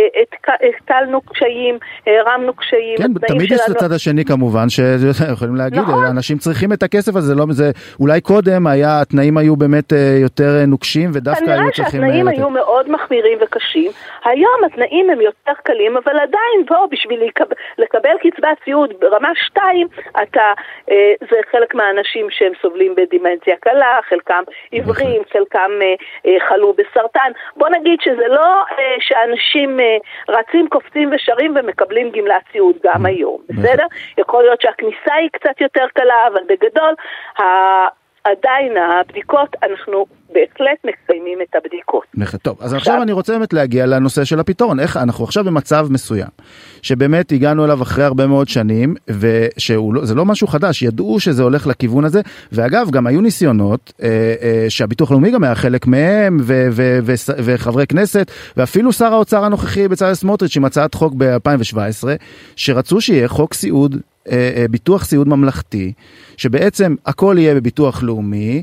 הטלנו 0.79 1.21
קשיים, 1.21 1.79
הרמנו 2.07 2.55
קשיים. 2.55 2.97
כן, 2.97 3.27
תמיד 3.27 3.53
יש 3.53 3.61
את 3.71 3.77
הצד 3.77 3.93
השני 3.93 4.25
כמובן, 4.25 4.69
שיכולים 4.69 5.57
להגיד, 5.57 5.81
נכון. 5.81 6.05
אנשים 6.05 6.39
צריכים 6.39 6.73
את 6.73 6.83
הכסף 6.83 7.17
הזה, 7.17 7.35
לא, 7.35 7.45
זה, 7.51 7.71
אולי 8.01 8.21
קודם 8.21 8.67
היה, 8.67 9.01
התנאים 9.01 9.39
היו 9.39 9.57
באמת 9.57 9.93
יותר 10.23 10.65
נוקשים, 10.67 11.11
ודווקא 11.13 11.51
היו 11.51 11.73
צריכים... 11.73 12.01
כנראה 12.01 12.15
שהתנאים 12.15 12.29
היו 12.29 12.51
מאוד 12.51 12.91
מחמירים 12.91 13.39
וקשים, 13.43 13.91
היום 14.25 14.65
התנאים 14.67 15.11
הם 15.11 15.21
יותר 15.21 15.53
קלים, 15.63 15.97
אבל 15.97 16.13
עדיין 16.13 16.67
פה 16.67 16.75
בשביל 16.91 17.21
לקבל 17.79 18.11
קצבת 18.23 18.59
סיעוד 18.65 18.93
ברמה 19.01 19.29
2, 19.35 19.89
אתה, 20.23 20.53
אה, 20.91 21.13
זה 21.31 21.37
חלק 21.51 21.75
מהאנשים 21.75 22.31
שהם 22.31 22.53
סובלים 22.63 22.95
בדימנציה 22.95 23.57
קלה, 23.57 23.99
חלקם 24.09 24.43
עיוורים, 24.71 25.21
נכון. 25.21 25.33
חלקם 25.33 25.71
אה, 25.83 25.95
אה, 26.27 26.49
חלו 26.49 26.73
בסרטן. 26.73 27.33
בוא 27.57 27.69
נגיד 27.69 28.01
שזה 28.01 28.27
לא 28.29 28.65
שאנשים 29.01 29.81
רצים, 30.29 30.69
קופצים 30.69 31.11
ושרים 31.15 31.55
ומקבלים 31.57 32.11
גמלת 32.11 32.43
סיעוד 32.53 32.77
גם 32.85 32.93
נכון. 32.93 33.07
היום, 33.07 33.41
בסדר? 33.49 33.87
יכול 34.19 34.43
להיות 34.43 34.61
שהכניסה 34.61 35.15
היא 35.15 35.29
קצת 35.33 35.61
יותר 35.61 35.87
קלה, 35.95 36.27
אבל 36.27 36.41
בגדול, 36.49 36.95
עדיין 38.27 38.73
הבדיקות, 38.77 39.57
אנחנו 39.63 40.07
בהחלט 40.29 40.79
מקיימים 40.85 41.39
את 41.43 41.55
הבדיקות. 41.55 42.05
טוב, 42.43 42.59
אז 42.61 42.75
עכשיו 42.75 43.03
אני 43.03 43.13
רוצה 43.13 43.33
באמת 43.33 43.53
להגיע 43.53 43.87
לנושא 43.87 44.25
של 44.25 44.41
הפתרון. 44.41 44.81
איך 44.81 44.97
אנחנו 44.97 45.25
עכשיו 45.25 45.45
במצב 45.45 45.87
מסוים, 45.91 46.29
שבאמת 46.83 47.33
הגענו 47.33 47.65
אליו 47.65 47.83
אחרי 47.83 48.05
הרבה 48.05 48.27
מאוד 48.27 48.49
שנים, 48.49 48.95
וזה 49.09 49.75
לא, 49.93 50.17
לא 50.17 50.25
משהו 50.25 50.47
חדש, 50.47 50.83
ידעו 50.83 51.21
שזה 51.21 51.43
הולך 51.43 51.67
לכיוון 51.67 52.05
הזה, 52.05 52.21
ואגב, 52.53 52.91
גם 52.91 53.07
היו 53.07 53.21
ניסיונות 53.21 53.93
אה, 54.03 54.09
אה, 54.43 54.67
שהביטוח 54.69 55.11
הלאומי 55.11 55.31
גם 55.31 55.45
היה 55.45 55.55
חלק 55.55 55.87
מהם, 55.87 56.37
ו, 56.43 56.67
ו, 56.71 56.99
ו, 57.03 57.13
וחברי 57.45 57.87
כנסת, 57.87 58.31
ואפילו 58.57 58.93
שר 58.93 59.13
האוצר 59.13 59.45
הנוכחי 59.45 59.89
בצלאל 59.89 60.15
סמוטריץ' 60.15 60.57
עם 60.57 60.65
הצעת 60.65 60.95
חוק 60.95 61.15
ב-2017, 61.17 62.05
שרצו 62.57 63.01
שיהיה 63.01 63.29
חוק 63.29 63.55
סיעוד 63.55 63.97
ביטוח 64.71 65.05
סיעוד 65.05 65.29
ממלכתי, 65.29 65.93
שבעצם 66.37 66.95
הכל 67.07 67.37
יהיה 67.39 67.55
בביטוח 67.55 68.03
לאומי, 68.03 68.63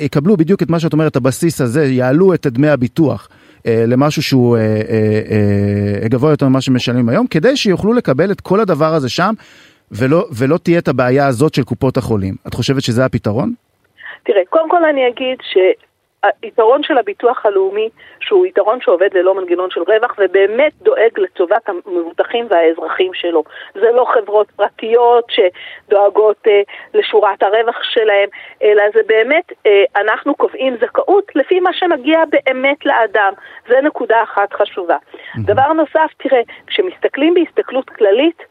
יקבלו 0.00 0.36
בדיוק 0.36 0.62
את 0.62 0.70
מה 0.70 0.80
שאת 0.80 0.92
אומרת, 0.92 1.16
הבסיס 1.16 1.60
הזה, 1.60 1.84
יעלו 1.84 2.34
את 2.34 2.46
דמי 2.46 2.68
הביטוח. 2.68 3.28
אה, 3.66 3.84
למשהו 3.86 4.22
שהוא 4.22 4.58
גבוה 6.04 6.30
יותר 6.30 6.48
ממה 6.48 6.60
שמשלמים 6.60 7.08
היום, 7.08 7.26
כדי 7.26 7.56
שיוכלו 7.56 7.92
לקבל 7.92 8.30
את 8.30 8.40
כל 8.40 8.60
הדבר 8.60 8.94
הזה 8.94 9.08
שם, 9.08 9.34
ולא, 9.92 10.26
ולא 10.32 10.58
תהיה 10.58 10.78
את 10.78 10.88
הבעיה 10.88 11.26
הזאת 11.26 11.54
של 11.54 11.62
קופות 11.62 11.96
החולים. 11.96 12.34
את 12.46 12.54
חושבת 12.54 12.82
שזה 12.82 13.04
הפתרון? 13.04 13.52
תראה, 14.24 14.40
קודם 14.50 14.70
כל 14.70 14.84
אני 14.84 15.08
אגיד 15.08 15.38
ש... 15.42 15.56
היתרון 16.42 16.82
של 16.82 16.98
הביטוח 16.98 17.46
הלאומי, 17.46 17.88
שהוא 18.20 18.46
יתרון 18.46 18.80
שעובד 18.80 19.08
ללא 19.14 19.34
מנגנון 19.34 19.70
של 19.70 19.80
רווח 19.80 20.14
ובאמת 20.18 20.72
דואג 20.82 21.18
לטובת 21.18 21.68
המבוטחים 21.68 22.46
והאזרחים 22.50 23.14
שלו. 23.14 23.44
זה 23.74 23.92
לא 23.92 24.06
חברות 24.14 24.50
פרטיות 24.50 25.24
שדואגות 25.28 26.46
אה, 26.46 26.62
לשורת 26.94 27.42
הרווח 27.42 27.82
שלהם, 27.82 28.28
אלא 28.62 28.82
זה 28.94 29.00
באמת, 29.06 29.52
אה, 29.66 29.84
אנחנו 29.96 30.34
קובעים 30.34 30.76
זכאות 30.80 31.36
לפי 31.36 31.60
מה 31.60 31.72
שמגיע 31.72 32.18
באמת 32.30 32.86
לאדם. 32.86 33.32
זה 33.68 33.80
נקודה 33.80 34.22
אחת 34.22 34.52
חשובה. 34.52 34.96
דבר 35.38 35.72
נוסף, 35.72 36.10
תראה, 36.16 36.40
כשמסתכלים 36.66 37.34
בהסתכלות 37.34 37.90
כללית, 37.90 38.42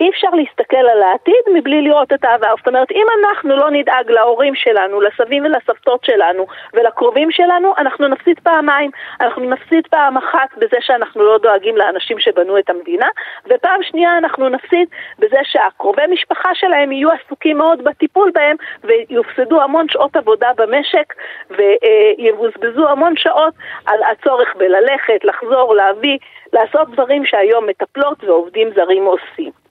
אי 0.00 0.10
אפשר 0.10 0.28
להסתכל 0.32 0.76
על 0.92 1.02
העתיד 1.02 1.44
מבלי 1.54 1.82
לראות 1.82 2.12
את 2.12 2.24
העבר. 2.24 2.54
זאת 2.58 2.68
אומרת, 2.68 2.90
אם 2.90 3.06
אנחנו 3.20 3.56
לא 3.56 3.70
נדאג 3.70 4.10
להורים 4.10 4.54
שלנו, 4.54 5.00
לסבים 5.00 5.44
ולסבתות 5.44 6.04
שלנו 6.04 6.46
ולקרובים 6.74 7.30
שלנו, 7.30 7.74
אנחנו 7.78 8.08
נפסיד 8.08 8.38
פעמיים. 8.42 8.90
אנחנו 9.20 9.50
נפסיד 9.50 9.86
פעם 9.86 10.16
אחת 10.16 10.48
בזה 10.56 10.76
שאנחנו 10.80 11.24
לא 11.24 11.38
דואגים 11.38 11.76
לאנשים 11.76 12.18
שבנו 12.18 12.58
את 12.58 12.70
המדינה, 12.70 13.08
ופעם 13.46 13.82
שנייה 13.82 14.18
אנחנו 14.18 14.48
נפסיד 14.48 14.88
בזה 15.18 15.38
שהקרובי 15.42 16.06
משפחה 16.10 16.54
שלהם 16.54 16.92
יהיו 16.92 17.08
עסוקים 17.10 17.58
מאוד 17.58 17.84
בטיפול 17.84 18.30
בהם 18.34 18.56
ויופסדו 18.84 19.62
המון 19.62 19.86
שעות 19.88 20.16
עבודה 20.16 20.50
במשק 20.56 21.14
ויבוזבזו 21.50 22.88
המון 22.88 23.16
שעות 23.16 23.54
על 23.86 24.00
הצורך 24.02 24.56
בללכת, 24.56 25.24
לחזור, 25.24 25.74
להביא, 25.74 26.18
לעשות 26.52 26.90
דברים 26.90 27.24
שהיום 27.24 27.66
מטפלות 27.66 28.24
ועובדים 28.24 28.70
זרים 28.74 29.04
עושים. 29.04 29.63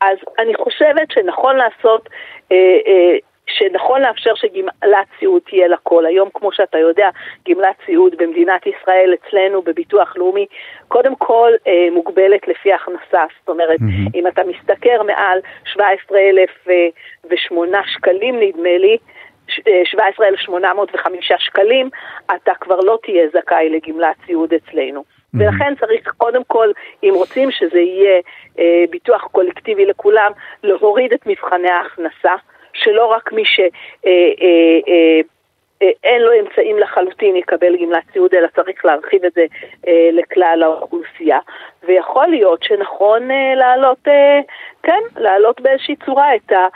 אז 0.00 0.16
אני 0.38 0.54
חושבת 0.54 1.10
שנכון 1.10 1.56
לעשות, 1.56 2.08
אה, 2.52 2.78
אה, 2.86 3.16
שנכון 3.46 4.02
לאפשר 4.02 4.34
שגמלת 4.34 5.06
סיעוד 5.18 5.42
תהיה 5.48 5.68
לכל. 5.68 6.06
היום, 6.06 6.28
כמו 6.34 6.52
שאתה 6.52 6.78
יודע, 6.78 7.10
גמלת 7.48 7.76
סיעוד 7.86 8.14
במדינת 8.18 8.66
ישראל, 8.66 9.14
אצלנו 9.14 9.62
בביטוח 9.62 10.16
לאומי, 10.16 10.46
קודם 10.88 11.16
כל 11.16 11.52
אה, 11.66 11.88
מוגבלת 11.92 12.48
לפי 12.48 12.72
הכנסה. 12.72 13.24
זאת 13.40 13.48
אומרת, 13.48 13.80
mm-hmm. 13.80 14.10
אם 14.14 14.26
אתה 14.26 14.42
משתכר 14.44 15.02
מעל 15.02 15.40
17,008 15.64 17.82
שקלים, 17.86 18.40
נדמה 18.40 18.78
לי, 18.78 18.96
17,805 19.84 21.32
שקלים, 21.38 21.90
אתה 22.34 22.52
כבר 22.60 22.80
לא 22.80 22.98
תהיה 23.02 23.28
זכאי 23.28 23.70
לגמלת 23.70 24.16
סיעוד 24.26 24.54
אצלנו. 24.54 25.19
ולכן 25.34 25.74
צריך 25.80 26.12
קודם 26.16 26.44
כל, 26.44 26.68
אם 27.02 27.12
רוצים 27.14 27.50
שזה 27.50 27.78
יהיה 27.78 28.20
אה, 28.58 28.84
ביטוח 28.90 29.28
קולקטיבי 29.32 29.86
לכולם, 29.86 30.32
להוריד 30.62 31.12
את 31.12 31.26
מבחני 31.26 31.70
ההכנסה, 31.70 32.34
שלא 32.72 33.06
רק 33.06 33.32
מי 33.32 33.44
שאין 33.44 33.70
אה, 34.06 35.20
אה, 35.82 35.90
אה, 36.04 36.18
לו 36.18 36.30
אמצעים 36.40 36.78
לחלוטין 36.78 37.36
יקבל 37.36 37.76
גמלת 37.76 38.02
סיעוד, 38.12 38.34
אלא 38.34 38.48
צריך 38.56 38.84
להרחיב 38.84 39.24
את 39.24 39.32
זה 39.32 39.46
אה, 39.88 40.08
לכלל 40.12 40.62
האוכלוסייה. 40.62 41.38
ויכול 41.82 42.26
להיות 42.26 42.62
שנכון 42.62 43.30
אה, 43.30 43.54
להעלות, 43.54 44.08
אה, 44.08 44.40
כן, 44.82 45.00
להעלות 45.16 45.60
באיזושהי 45.60 45.96
צורה 45.96 46.34
את 46.36 46.52
ה... 46.52 46.56
אה, 46.56 46.68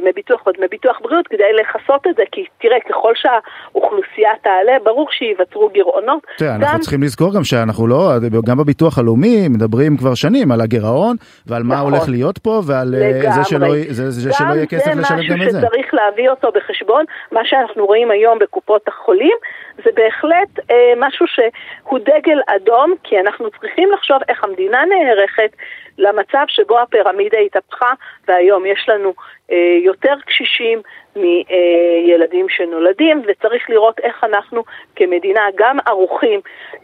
דמי 0.00 0.12
ביטוח 0.14 0.42
או 0.46 0.52
דמי 0.52 0.66
ביטוח 0.70 1.00
בריאות 1.02 1.28
כדי 1.28 1.52
לכסות 1.60 2.06
את 2.06 2.16
זה, 2.16 2.22
כי 2.32 2.44
תראה, 2.60 2.76
ככל 2.88 3.12
שהאוכלוסייה 3.14 4.30
תעלה, 4.42 4.72
ברור 4.84 5.08
שייווצרו 5.10 5.68
גירעונות. 5.68 6.26
תראה, 6.38 6.54
אנחנו 6.54 6.80
צריכים 6.80 7.02
לזכור 7.02 7.34
גם 7.34 7.44
שאנחנו 7.44 7.86
לא, 7.86 8.12
גם 8.46 8.58
בביטוח 8.58 8.98
הלאומי 8.98 9.48
מדברים 9.48 9.96
כבר 9.96 10.14
שנים 10.14 10.52
על 10.52 10.60
הגירעון 10.60 11.16
ועל 11.46 11.62
מה 11.62 11.74
נכון. 11.74 11.92
הולך 11.92 12.08
להיות 12.08 12.38
פה 12.38 12.60
ועל 12.66 12.94
אה, 12.94 13.30
זה 13.30 13.44
שלא, 13.44 13.66
זה, 13.88 14.10
זה 14.10 14.32
שלא 14.32 14.54
יהיה 14.54 14.66
כסף 14.66 14.90
לשלם 14.96 15.16
גם 15.30 15.42
את 15.42 15.50
זה. 15.50 15.50
זה 15.50 15.58
משהו 15.58 15.60
שצריך 15.60 15.94
להביא 15.94 16.30
אותו 16.30 16.48
בחשבון, 16.54 17.04
מה 17.32 17.40
שאנחנו 17.44 17.86
רואים 17.86 18.10
היום 18.10 18.38
בקופות 18.38 18.88
החולים, 18.88 19.36
זה 19.84 19.90
בהחלט 19.94 20.70
אה, 20.70 20.92
משהו 20.96 21.26
שהוא 21.26 21.98
דגל 21.98 22.38
אדום, 22.46 22.94
כי 23.02 23.20
אנחנו 23.20 23.50
צריכים 23.50 23.92
לחשוב 23.92 24.16
איך 24.28 24.44
המדינה 24.44 24.78
נערכת 24.84 25.56
למצב 25.98 26.44
שבו 26.48 26.78
הפירמידה 26.78 27.38
התהפכה, 27.38 27.92
והיום 28.28 28.66
יש 28.66 28.88
לנו 28.88 29.14
אה, 29.52 29.78
יותר 29.82 30.14
קשישים 30.26 30.82
מילדים 31.16 32.48
שנולדים, 32.48 33.22
וצריך 33.26 33.70
לראות 33.70 33.98
איך 33.98 34.24
אנחנו 34.24 34.62
כמדינה 34.96 35.42
גם 35.54 35.76
ערוכים 35.86 36.40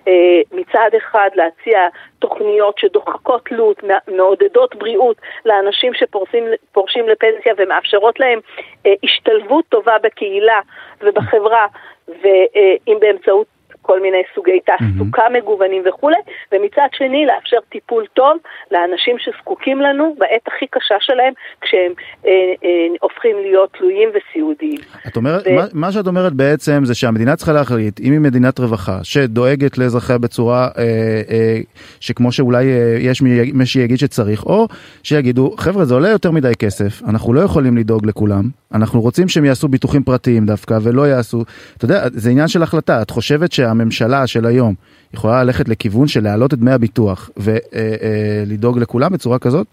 אה, 0.09 0.41
מצד 0.53 0.91
אחד 0.97 1.29
להציע 1.35 1.89
תוכניות 2.19 2.79
שדוחקות 2.79 3.45
תלות, 3.45 3.83
מעודדות 4.09 4.77
בריאות 4.77 5.17
לאנשים 5.45 5.95
שפורשים 5.95 7.09
לפנסיה 7.09 7.55
ומאפשרות 7.57 8.21
להם 8.21 8.41
אה, 8.87 8.93
השתלבות 9.05 9.65
טובה 9.69 9.99
בקהילה 10.03 10.61
ובחברה, 11.01 11.67
ואם 12.09 12.97
באמצעות 13.01 13.47
כל 13.83 14.03
מיני 14.03 14.23
סוגי 14.35 14.61
תעסוקה 14.61 15.27
mm-hmm. 15.27 15.39
מגוונים 15.39 15.83
וכולי, 15.89 16.17
ומצד 16.53 16.89
שני 16.93 17.27
לאפשר 17.27 17.57
טיפול 17.69 18.05
טוב 18.15 18.37
לאנשים 18.71 19.17
שזקוקים 19.19 19.81
לנו 19.81 20.15
בעת 20.19 20.47
הכי 20.47 20.67
קשה 20.71 20.95
שלהם, 21.01 21.33
כשהם 21.61 21.93
אה, 22.27 22.31
אה, 22.65 22.87
הופכים 23.01 23.37
להיות 23.43 23.73
תלויים 23.73 24.09
וסיעודיים. 24.15 24.81
את 25.07 25.17
אומרת, 25.17 25.43
ו... 25.47 25.55
מה, 25.55 25.65
מה 25.73 25.93
שאת 25.93 26.07
אומרת 26.07 26.33
בעצם 26.33 26.85
זה 26.85 26.95
שהמדינה 26.95 27.37
צריכה 27.37 27.53
להחליט, 27.53 28.01
אם 28.01 28.13
היא 28.13 28.21
מדינת 28.21 28.59
רווחה, 28.59 28.99
שדואגת 29.03 29.79
לאזרחיה 29.79 30.19
בצורה 30.19 30.69
אה, 30.79 30.83
אה, 31.31 31.61
שכמו 32.01 32.33
שאולי 32.33 32.65
אה, 32.73 32.97
יש 33.01 33.23
מי 33.53 33.67
שיגיד 33.67 33.99
שצריך, 33.99 34.47
או 34.47 34.69
שיגידו, 35.03 35.55
חבר'ה 35.59 35.85
זה 35.85 35.95
עולה 35.95 36.09
יותר 36.09 36.31
מדי 36.31 36.53
כסף, 36.59 37.03
אנחנו 37.09 37.33
לא 37.33 37.41
יכולים 37.41 37.77
לדאוג 37.77 38.07
לכולם, 38.07 38.45
אנחנו 38.75 39.01
רוצים 39.01 39.29
שהם 39.29 39.45
יעשו 39.45 39.69
ביטוחים 39.69 40.03
פרטיים 40.03 40.47
דווקא 40.47 40.79
ולא 40.83 41.09
יעשו, 41.09 41.45
אתה 41.77 41.85
יודע, 41.85 42.09
זה 42.13 42.31
עניין 42.31 42.49
של 42.49 42.63
החלטה, 42.63 43.03
את 43.03 43.11
חושבת 43.11 43.53
שה... 43.53 43.73
הממשלה 43.81 44.27
של 44.27 44.47
היום 44.47 44.75
יכולה 45.15 45.45
ללכת 45.45 45.69
לכיוון 45.69 46.07
של 46.07 46.21
להעלות 46.23 46.55
את 46.55 46.59
דמי 46.59 46.73
הביטוח 46.73 47.31
ולדאוג 47.37 48.79
לכולם 48.79 49.13
בצורה 49.13 49.39
כזאת? 49.39 49.67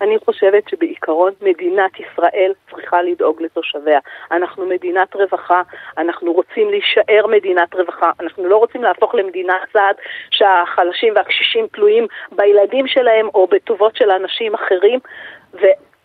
אני 0.00 0.18
חושבת 0.24 0.68
שבעיקרון 0.68 1.32
מדינת 1.42 1.90
ישראל 2.00 2.52
צריכה 2.70 3.02
לדאוג 3.02 3.42
לתושביה. 3.42 3.98
אנחנו 4.32 4.66
מדינת 4.66 5.14
רווחה, 5.14 5.62
אנחנו 5.98 6.32
רוצים 6.32 6.70
להישאר 6.70 7.26
מדינת 7.26 7.74
רווחה, 7.74 8.10
אנחנו 8.20 8.46
לא 8.48 8.56
רוצים 8.56 8.82
להפוך 8.82 9.14
למדינת 9.14 9.60
צעד 9.72 9.96
שהחלשים 10.30 11.12
והקשישים 11.16 11.66
תלויים 11.72 12.06
בילדים 12.32 12.86
שלהם 12.86 13.26
או 13.34 13.46
בטובות 13.50 13.96
של 13.96 14.10
אנשים 14.10 14.54
אחרים. 14.54 14.98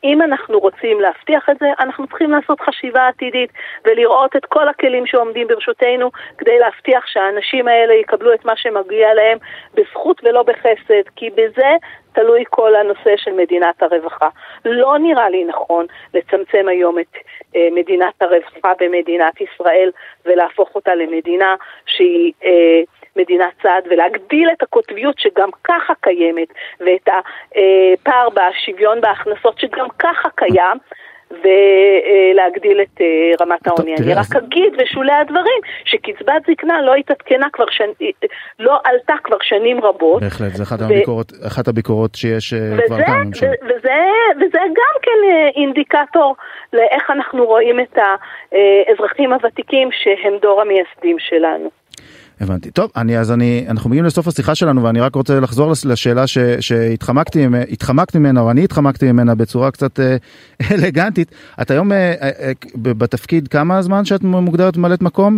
אם 0.04 0.22
אנחנו 0.22 0.60
רוצים 0.60 1.02
להבטיח 1.02 1.50
את 1.50 1.58
זה, 1.60 1.66
אנחנו 1.80 2.08
צריכים 2.08 2.32
לעשות 2.32 2.60
חשיבה 2.62 3.08
עתידית 3.08 3.50
ולראות 3.86 4.36
את 4.36 4.46
כל 4.46 4.68
הכלים 4.68 5.06
שעומדים 5.06 5.48
ברשותנו 5.48 6.12
כדי 6.38 6.60
להבטיח 6.60 7.08
שהאנשים 7.08 7.68
האלה 7.68 7.94
יקבלו 7.94 8.34
את 8.34 8.46
מה 8.46 8.54
שמגיע 8.56 9.14
להם 9.14 9.38
בזכות 9.74 10.22
ולא 10.24 10.44
בחסד, 10.44 11.10
כי 11.16 11.30
בזה 11.30 11.72
תלוי 12.14 12.44
כל 12.50 12.76
הנושא 12.76 13.18
של 13.18 13.32
מדינת 13.32 13.84
הרווחה. 13.84 14.30
לא 14.66 14.98
נראה 14.98 15.30
לי 15.30 15.44
נכון 15.44 15.86
לצמצם 16.14 16.68
היום 16.68 17.00
את 17.00 17.16
אה, 17.56 17.68
מדינת 17.72 18.22
הרווחה 18.22 18.74
במדינת 18.80 19.42
ישראל 19.42 19.92
ולהפוך 20.26 20.76
אותה 20.76 20.96
למדינה 20.96 21.56
שהיא... 21.86 22.34
אה, 22.44 22.82
מדינת 23.20 23.54
צעד 23.62 23.84
ולהגדיל 23.90 24.50
את 24.58 24.64
הקוטביות 24.64 25.20
שגם 25.20 25.50
ככה 25.64 25.94
קיימת 26.02 26.48
ואת 26.80 27.08
הפער 27.08 28.28
בשוויון 28.30 29.02
בהכנסות 29.02 29.60
שגם 29.60 29.88
ככה 30.00 30.30
קיים. 30.36 30.78
ולהגדיל 31.32 32.82
את 32.82 33.02
אה, 33.02 33.06
רמת 33.42 33.68
העוני. 33.68 33.96
אני 33.96 34.14
רק 34.14 34.36
אגיד 34.36 34.74
בשולי 34.78 35.12
הדברים 35.12 35.62
שקצבת 35.86 36.42
זקנה 36.52 36.82
לא 36.82 36.96
התעדכנה 36.96 37.48
כבר 37.54 37.66
שנים, 37.72 38.12
לא 38.60 38.80
עלתה 38.84 39.14
כבר 39.24 39.38
שנים 39.42 39.84
רבות. 39.84 40.22
בהחלט, 40.24 40.52
זו 40.52 40.64
אחת, 40.64 40.80
ו... 40.82 40.84
הביקורת, 40.84 41.32
אחת 41.48 41.68
הביקורות 41.68 42.16
שיש 42.16 42.54
אה, 42.54 42.60
וזה, 42.74 42.82
כבר 42.88 42.98
כאן. 42.98 43.30
וזה, 43.64 44.00
וזה 44.36 44.60
גם 44.60 44.96
כן 45.02 45.20
אה, 45.30 45.50
אינדיקטור 45.56 46.36
לאיך 46.74 47.10
אנחנו 47.10 47.46
רואים 47.46 47.80
את 47.80 47.98
האזרחים 48.52 49.34
הוותיקים 49.34 49.90
שהם 49.92 50.34
דור 50.42 50.62
המייסדים 50.62 51.20
שלנו. 51.20 51.79
הבנתי. 52.42 52.72
טוב, 52.72 52.92
אני, 52.98 53.18
אז 53.18 53.32
אני, 53.32 53.66
אנחנו 53.70 53.90
מגיעים 53.90 54.06
לסוף 54.06 54.28
השיחה 54.28 54.56
שלנו 54.56 54.84
ואני 54.84 55.02
רק 55.02 55.16
רוצה 55.16 55.40
לחזור 55.40 55.72
לשאלה 55.86 56.28
ש, 56.28 56.38
שהתחמקתי 56.60 58.20
ממנה, 58.20 58.42
או 58.42 58.52
אני 58.52 58.64
התחמקתי 58.64 59.12
ממנה 59.12 59.36
בצורה 59.36 59.72
קצת 59.72 60.00
אה, 60.00 60.16
אלגנטית. 60.76 61.32
את 61.62 61.72
היום 61.72 61.92
אה, 61.92 62.14
אה, 62.22 62.52
בתפקיד 62.76 63.48
כמה 63.48 63.82
זמן 63.82 64.06
שאת 64.06 64.24
מוגדרת 64.24 64.78
ממלאת 64.78 65.02
מקום? 65.02 65.38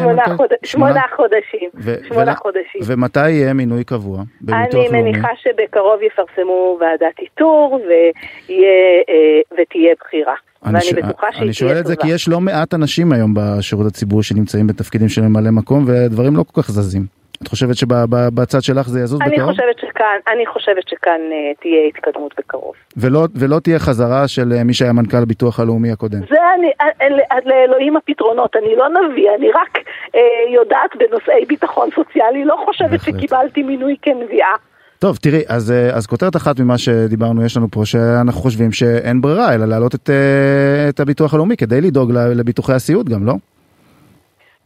שמונה, 0.00 0.22
חוד... 0.36 0.48
שמונה 0.64 1.02
חודשים. 1.16 1.68
ו... 1.74 1.94
שמונה 2.08 2.32
ו... 2.32 2.36
חודשים. 2.36 2.80
ומתי 2.86 3.30
יהיה 3.30 3.52
מינוי 3.52 3.84
קבוע? 3.84 4.22
אני 4.48 4.88
מניחה 4.88 5.28
שבקרוב 5.42 6.02
יפרסמו 6.02 6.78
ועדת 6.80 7.18
איתור 7.18 7.80
ויהיה, 7.88 9.02
ותהיה 9.52 9.94
בחירה. 10.00 10.34
ואני 10.64 10.80
ש... 10.80 10.92
בטוחה 10.92 11.02
שהיא 11.02 11.02
תהיה 11.02 11.12
טובה. 11.12 11.44
אני 11.44 11.52
שואל 11.52 11.78
את 11.78 11.86
זה 11.86 11.96
כי 11.96 12.08
יש 12.08 12.28
לא 12.28 12.40
מעט 12.40 12.74
אנשים 12.74 13.12
היום 13.12 13.34
בשירות 13.36 13.86
הציבורי 13.86 14.22
שנמצאים 14.22 14.66
בתפקידים 14.66 15.08
של 15.08 15.22
ממלא 15.22 15.50
מקום 15.50 15.84
ודברים 15.86 16.36
לא 16.36 16.42
כל 16.42 16.62
כך 16.62 16.70
זזים. 16.70 17.24
את 17.42 17.48
חושבת 17.48 17.76
שבצד 17.76 18.62
שלך 18.62 18.88
זה 18.88 19.00
יזוז 19.00 19.20
אני 19.22 19.30
בקרוב? 19.30 19.50
חושבת 19.50 19.78
שכאן, 19.78 20.18
אני 20.32 20.46
חושבת 20.46 20.88
שכאן 20.88 21.20
uh, 21.30 21.60
תהיה 21.60 21.86
התקדמות 21.88 22.34
בקרוב. 22.38 22.72
ולא, 22.96 23.26
ולא 23.34 23.58
תהיה 23.60 23.78
חזרה 23.78 24.28
של 24.28 24.52
uh, 24.52 24.64
מי 24.64 24.74
שהיה 24.74 24.92
מנכ"ל 24.92 25.16
הביטוח 25.16 25.60
הלאומי 25.60 25.90
הקודם? 25.92 26.18
זה 26.28 26.36
אני, 26.58 26.70
אה, 26.80 27.38
לאלוהים 27.44 27.96
הפתרונות, 27.96 28.56
אני 28.56 28.76
לא 28.76 28.88
נביא, 28.88 29.28
אני 29.38 29.50
רק 29.50 29.78
uh, 29.78 30.18
יודעת 30.54 30.90
בנושאי 30.98 31.44
ביטחון 31.48 31.88
סוציאלי, 31.94 32.44
לא 32.44 32.56
חושבת 32.64 32.90
בהחלט. 32.90 33.14
שקיבלתי 33.14 33.62
מינוי 33.62 33.96
כנביאה. 34.02 34.54
טוב 34.98 35.16
תראי 35.16 35.42
אז 35.48 35.72
אה, 35.72 35.96
אז 35.96 36.06
כותרת 36.06 36.36
אחת 36.36 36.60
ממה 36.60 36.78
שדיברנו 36.78 37.44
יש 37.44 37.56
לנו 37.56 37.66
פה 37.70 37.80
שאנחנו 37.84 38.40
חושבים 38.40 38.72
שאין 38.72 39.20
ברירה 39.20 39.54
אלא 39.54 39.66
להעלות 39.66 39.94
את, 39.94 40.10
אה, 40.10 40.88
את 40.88 41.00
הביטוח 41.00 41.34
הלאומי 41.34 41.56
כדי 41.56 41.80
לדאוג 41.80 42.12
לביטוחי 42.12 42.72
הסיעוד 42.72 43.08
גם 43.08 43.26
לא? 43.26 43.34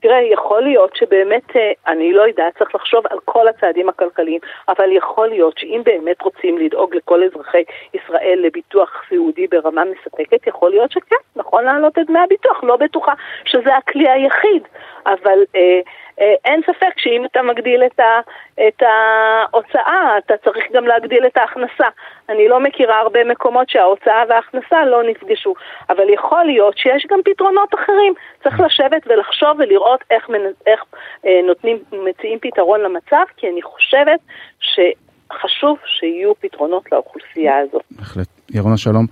תראה, 0.01 0.23
יכול 0.33 0.63
להיות 0.63 0.97
שבאמת, 0.97 1.57
אה, 1.57 1.93
אני 1.93 2.13
לא 2.13 2.23
יודעת, 2.23 2.59
צריך 2.59 2.75
לחשוב 2.75 3.05
על 3.11 3.19
כל 3.25 3.49
הצעדים 3.49 3.89
הכלכליים, 3.89 4.41
אבל 4.69 4.93
יכול 4.93 5.29
להיות 5.29 5.59
שאם 5.59 5.83
באמת 5.85 6.23
רוצים 6.23 6.59
לדאוג 6.59 6.95
לכל 6.95 7.23
אזרחי 7.25 7.63
ישראל 7.95 8.41
לביטוח 8.43 9.03
סיעודי 9.09 9.47
ברמה 9.47 9.83
מספקת, 9.85 10.47
יכול 10.47 10.71
להיות 10.71 10.91
שכן, 10.91 11.17
נכון 11.37 11.65
להעלות 11.65 11.99
את 11.99 12.07
דמי 12.07 12.19
הביטוח, 12.19 12.65
לא 12.65 12.77
בטוחה 12.77 13.13
שזה 13.45 13.77
הכלי 13.77 14.09
היחיד, 14.09 14.63
אבל 15.07 15.39
אה, 15.57 15.81
אה, 16.21 16.35
אין 16.45 16.61
ספק 16.63 16.93
שאם 16.97 17.25
אתה 17.25 17.43
מגדיל 17.43 17.83
את, 17.87 18.01
ה, 18.01 18.21
את 18.69 18.83
ההוצאה, 18.83 20.19
אתה 20.19 20.35
צריך 20.45 20.65
גם 20.73 20.87
להגדיל 20.87 21.27
את 21.27 21.37
ההכנסה. 21.37 21.89
אני 22.29 22.49
לא 22.49 22.61
מכירה 22.61 23.01
הרבה 23.01 23.25
מקומות 23.25 23.71
שההוצאה 23.71 24.23
וההכנסה 24.29 24.85
לא 24.85 25.03
נפגשו, 25.03 25.55
אבל 25.91 26.11
יכול 26.15 26.45
להיות 26.45 26.79
שיש 26.79 27.07
גם 27.11 27.19
פתרונות 27.25 27.75
אחרים. 27.75 28.15
צריך 28.43 28.61
לשבת 28.61 29.03
ולחשוב 29.07 29.51
ולראות 29.59 30.01
איך, 30.11 30.29
איך 30.67 30.85
אה, 31.27 31.41
נותנים, 31.47 31.79
מציעים 31.93 32.39
פתרון 32.43 32.81
למצב, 32.81 33.25
כי 33.37 33.49
אני 33.49 33.63
חושבת 33.63 34.21
שחשוב 34.61 35.79
שיהיו 35.87 36.35
פתרונות 36.35 36.93
לאוכלוסייה 36.93 37.59
הזאת. 37.59 37.83
בהחלט. 37.91 38.29
ירונה 38.55 38.77
שלום, 38.77 39.07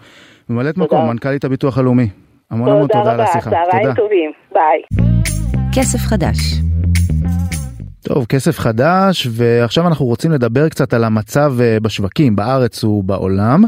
ממלאת 0.48 0.78
מקום, 0.78 1.10
מנכ"לית 1.10 1.44
הביטוח 1.44 1.78
הלאומי. 1.78 2.06
המון 2.50 2.68
המון 2.68 2.88
תודה 2.88 3.12
על 3.12 3.20
השיחה. 3.20 3.44
תודה 3.44 3.62
רבה, 3.62 3.70
צהריים 3.70 3.94
טובים, 3.94 4.32
ביי. 4.52 4.82
כסף 5.78 5.98
חדש 5.98 6.38
טוב, 8.02 8.26
כסף 8.28 8.58
חדש, 8.58 9.28
ועכשיו 9.30 9.86
אנחנו 9.86 10.06
רוצים 10.06 10.30
לדבר 10.30 10.68
קצת 10.68 10.94
על 10.94 11.04
המצב 11.04 11.54
אה, 11.60 11.80
בשווקים, 11.80 12.36
בארץ 12.36 12.84
ובעולם. 12.84 13.64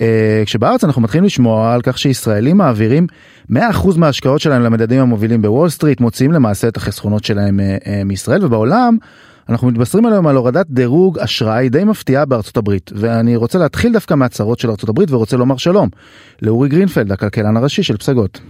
אה, 0.00 0.42
כשבארץ 0.46 0.84
אנחנו 0.84 1.02
מתחילים 1.02 1.24
לשמוע 1.24 1.74
על 1.74 1.82
כך 1.82 1.98
שישראלים 1.98 2.56
מעבירים 2.56 3.06
100% 3.52 3.54
מההשקעות 3.96 4.40
שלהם 4.40 4.62
למדדים 4.62 5.00
המובילים 5.00 5.42
בוול 5.42 5.68
סטריט, 5.68 6.00
מוציאים 6.00 6.32
למעשה 6.32 6.68
את 6.68 6.76
החסכונות 6.76 7.24
שלהם 7.24 7.60
אה, 7.60 8.02
מישראל, 8.04 8.44
ובעולם 8.44 8.96
אנחנו 9.48 9.68
מתבשרים 9.68 10.06
היום 10.06 10.26
על 10.26 10.36
הורדת 10.36 10.66
דירוג 10.70 11.18
אשראי 11.18 11.68
די 11.68 11.84
מפתיעה 11.84 12.24
בארצות 12.24 12.56
הברית, 12.56 12.90
ואני 12.94 13.36
רוצה 13.36 13.58
להתחיל 13.58 13.92
דווקא 13.92 14.14
מארצות 14.14 14.58
של 14.58 14.70
ארצות 14.70 14.88
הברית 14.88 15.10
ורוצה 15.10 15.36
לומר 15.36 15.56
שלום 15.56 15.88
לאורי 16.42 16.68
גרינפלד, 16.68 17.12
הכלכלן 17.12 17.56
הראשי 17.56 17.82
של 17.82 17.96
פסגות. 17.96 18.40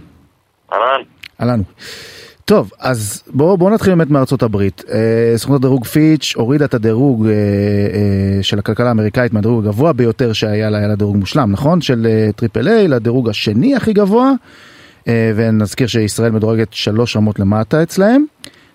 אהלן. 0.73 1.01
אהלן. 1.41 1.61
טוב, 2.45 2.71
אז 2.79 3.23
בואו 3.27 3.57
בוא 3.57 3.71
נתחיל 3.71 3.95
באמת 3.95 4.09
מארצות 4.09 4.43
הברית. 4.43 4.83
אה, 4.91 5.37
סוכנות 5.37 5.59
הדירוג 5.59 5.85
פיץ' 5.85 6.33
הורידה 6.35 6.65
את 6.65 6.73
הדירוג 6.73 7.27
אה, 7.27 7.31
אה, 7.31 8.43
של 8.43 8.59
הכלכלה 8.59 8.87
האמריקאית 8.87 9.33
מהדירוג 9.33 9.65
הגבוה 9.65 9.93
ביותר 9.93 10.33
שהיה 10.33 10.69
לה, 10.69 10.77
היה 10.77 10.87
לה 10.87 10.95
דירוג 10.95 11.15
מושלם, 11.17 11.51
נכון? 11.51 11.81
של 11.81 12.05
אה, 12.05 12.31
triple 12.35 12.67
A 12.67 12.87
לדירוג 12.87 13.29
השני 13.29 13.75
הכי 13.75 13.93
גבוה, 13.93 14.31
אה, 15.07 15.31
ונזכיר 15.35 15.87
שישראל 15.87 16.31
מדורגת 16.31 16.73
שלוש 16.73 17.17
רמות 17.17 17.39
למטה 17.39 17.83
אצלהם. 17.83 18.25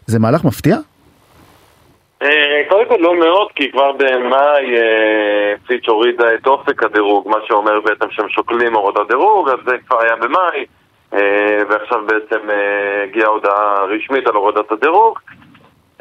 זה 0.06 0.18
מהלך 0.18 0.44
מפתיע? 0.44 0.76
אה, 2.22 2.62
קודם 2.68 2.88
כל 2.88 2.96
לא 3.00 3.18
מאוד, 3.18 3.48
כי 3.54 3.70
כבר 3.72 3.92
במאי 3.92 4.76
אה, 4.76 5.54
פיץ' 5.66 5.88
הורידה 5.88 6.34
את 6.34 6.46
אופק 6.46 6.82
הדירוג, 6.82 7.28
מה 7.28 7.36
שאומר 7.46 7.80
בעצם 7.80 8.06
שהם 8.10 8.28
שוקלים 8.28 8.74
הורדת 8.74 9.08
דירוג, 9.08 9.48
אז 9.48 9.58
זה 9.66 9.72
כבר 9.86 10.02
היה 10.02 10.16
במאי. 10.16 10.64
אה, 11.14 11.58
ועכשיו 11.70 11.98
בעצם 12.06 12.50
אה, 12.50 13.04
הגיעה 13.04 13.28
הודעה 13.28 13.84
רשמית 13.84 14.26
על 14.26 14.34
הורדת 14.34 14.72
הדירוג. 14.72 15.18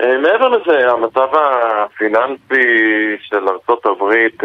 אה, 0.02 0.18
מעבר 0.18 0.48
לזה, 0.48 0.92
המצב 0.92 1.28
הפיננסי 1.34 3.18
של 3.20 3.48
ארצות 3.48 3.86
הברית 3.86 4.38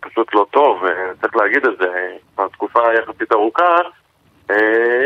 פשוט 0.00 0.34
לא 0.34 0.46
טוב, 0.50 0.82
צריך 1.20 1.36
להגיד 1.36 1.66
את 1.66 1.78
זה, 1.80 1.86
כבר 2.34 2.48
תקופה 2.48 2.80
יחסית 2.98 3.32
ארוכה. 3.32 3.76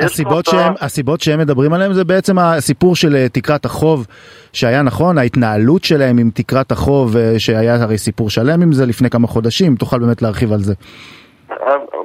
הסיבות 0.03 0.47
שהם, 0.47 0.73
הסיבות 0.81 1.21
שהם 1.21 1.38
מדברים 1.38 1.73
עליהם 1.73 1.93
זה 1.93 2.05
בעצם 2.05 2.38
הסיפור 2.38 2.97
של 2.97 3.29
תקרת 3.33 3.64
החוב 3.64 4.07
שהיה 4.53 4.83
נכון, 4.83 5.19
ההתנהלות 5.19 5.85
שלהם 5.85 6.19
עם 6.19 6.31
תקרת 6.35 6.73
החוב 6.73 7.16
שהיה 7.38 7.83
הרי 7.83 7.99
סיפור 7.99 8.31
שלם 8.31 8.62
עם 8.62 8.73
זה 8.73 8.87
לפני 8.87 9.11
כמה 9.11 9.27
חודשים, 9.27 9.77
תוכל 9.77 9.99
באמת 9.99 10.23
להרחיב 10.23 10.53
על 10.53 10.59
זה. 10.59 10.75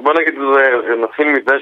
בוא 0.02 0.12
נגיד, 0.12 0.34
נתחיל 0.98 1.28
מזה 1.28 1.56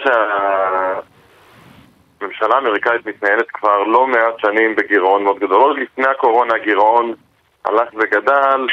שהממשלה 2.21 2.55
האמריקאית 2.55 3.07
מתנהלת 3.07 3.51
כבר 3.51 3.79
לא 3.79 4.07
מעט 4.07 4.39
שנים 4.39 4.77
בגירעון 4.77 5.25
מאוד 5.25 5.39
גדול. 5.39 5.61
עוד 5.61 5.79
לפני 5.79 6.07
הקורונה 6.07 6.55
הגירעון 6.55 7.15
הלך 7.65 7.89
וגדל, 7.95 8.67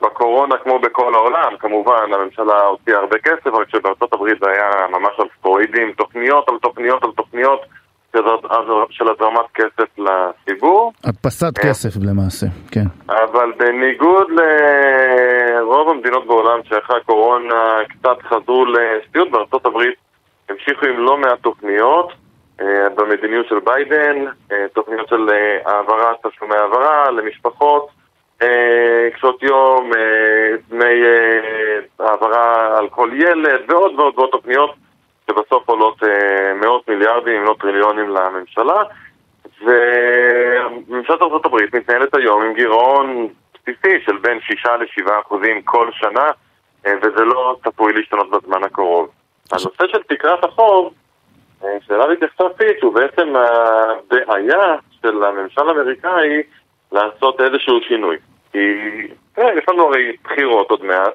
בקורונה 0.00 0.58
כמו 0.58 0.78
בכל 0.78 1.14
העולם, 1.14 1.56
כמובן 1.58 2.12
הממשלה 2.12 2.60
הוציאה 2.60 2.98
הרבה 2.98 3.18
כסף, 3.18 3.46
אבל 3.46 3.64
כשבארצות 3.64 4.12
הברית 4.12 4.38
זה 4.40 4.50
היה 4.50 4.86
ממש 4.88 5.12
על 5.18 5.26
סטרואידים, 5.38 5.92
תוכניות 5.92 6.48
על 6.48 6.58
תוכניות 6.58 7.04
על 7.04 7.10
תוכניות 7.10 7.60
של 8.90 9.08
הזרמת 9.08 9.46
כסף 9.54 9.98
לציבור. 9.98 10.92
הדפסת 11.04 11.58
כסף 11.58 11.90
למעשה, 12.02 12.46
כן. 12.70 12.84
אבל 13.08 13.52
בניגוד 13.58 14.26
לרוב 14.30 15.88
המדינות 15.88 16.26
בעולם 16.26 16.60
שאחרי 16.64 16.96
הקורונה 16.96 17.78
קצת 17.88 18.22
חזרו 18.22 18.66
בארצות 19.30 19.66
הברית 19.66 19.94
המשיכו 20.48 20.86
עם 20.86 20.98
לא 20.98 21.18
מעט 21.18 21.38
תוכניות 21.42 22.12
אה, 22.60 22.88
במדיניות 22.88 23.46
של 23.48 23.58
ביידן, 23.64 24.24
אה, 24.52 24.66
תוכניות 24.72 25.08
של 25.08 25.28
אה, 25.30 25.58
העברת 25.72 26.26
תשלומי 26.26 26.54
העברה 26.54 27.10
למשפחות, 27.10 27.88
קשות 29.14 29.42
יום, 29.42 29.90
דמי 30.70 31.02
העברה 31.98 32.78
על 32.78 32.88
כל 32.88 33.10
ילד 33.12 33.60
ועוד 33.68 33.92
ועוד 33.98 34.14
ועוד 34.16 34.30
תוכניות 34.32 34.70
שבסוף 35.30 35.68
עולות 35.68 36.02
מאות 36.54 36.88
מיליארדים 36.88 37.36
אם 37.36 37.44
לא 37.44 37.54
טריליונים 37.60 38.08
לממשלה 38.08 38.82
וממשלת 39.62 41.22
ארה"ב 41.22 41.76
מתנהלת 41.76 42.14
היום 42.14 42.42
עם 42.42 42.54
גירעון 42.54 43.28
בסיסי 43.54 44.00
של 44.06 44.16
בין 44.16 44.40
6 44.40 44.66
ל-7 44.66 45.10
אחוזים 45.20 45.62
כל 45.62 45.88
שנה 45.92 46.30
וזה 47.02 47.24
לא 47.24 47.56
צפוי 47.64 47.92
להשתנות 47.92 48.30
בזמן 48.30 48.64
הקרוב. 48.64 49.08
הנושא 49.52 49.86
של 49.92 50.02
תקרת 50.02 50.44
החוב, 50.44 50.94
שאליו 51.80 52.10
התייחסה 52.10 52.44
פיץ', 52.56 52.82
הוא 52.82 52.94
בעצם 52.94 53.34
הבעיה 53.36 54.74
של 55.02 55.24
הממשל 55.24 55.68
האמריקאי 55.68 56.42
לעשות 56.92 57.40
איזשהו 57.40 57.80
שינוי. 57.88 58.16
כי 58.52 58.58
יש 59.38 59.64
לנו 59.68 59.86
הרי 59.86 60.16
בחירות 60.24 60.70
עוד 60.70 60.84
מעט, 60.84 61.14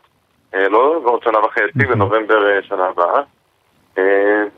לא 0.54 1.00
בעוד 1.04 1.24
שנה 1.24 1.40
וחצי, 1.40 1.86
בנובמבר 1.90 2.62
שנה 2.62 2.86
הבאה. 2.86 3.22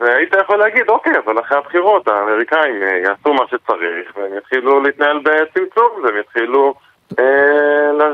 והיית 0.00 0.34
יכול 0.42 0.56
להגיד, 0.56 0.88
אוקיי, 0.88 1.12
אבל 1.24 1.40
אחרי 1.40 1.58
הבחירות 1.58 2.08
האמריקאים 2.08 2.82
יעשו 2.82 3.34
מה 3.34 3.44
שצריך 3.46 4.16
והם 4.16 4.38
יתחילו 4.38 4.80
להתנהל 4.80 5.18
בצמצום 5.18 5.90
והם 6.04 6.14
יתחילו 6.20 6.74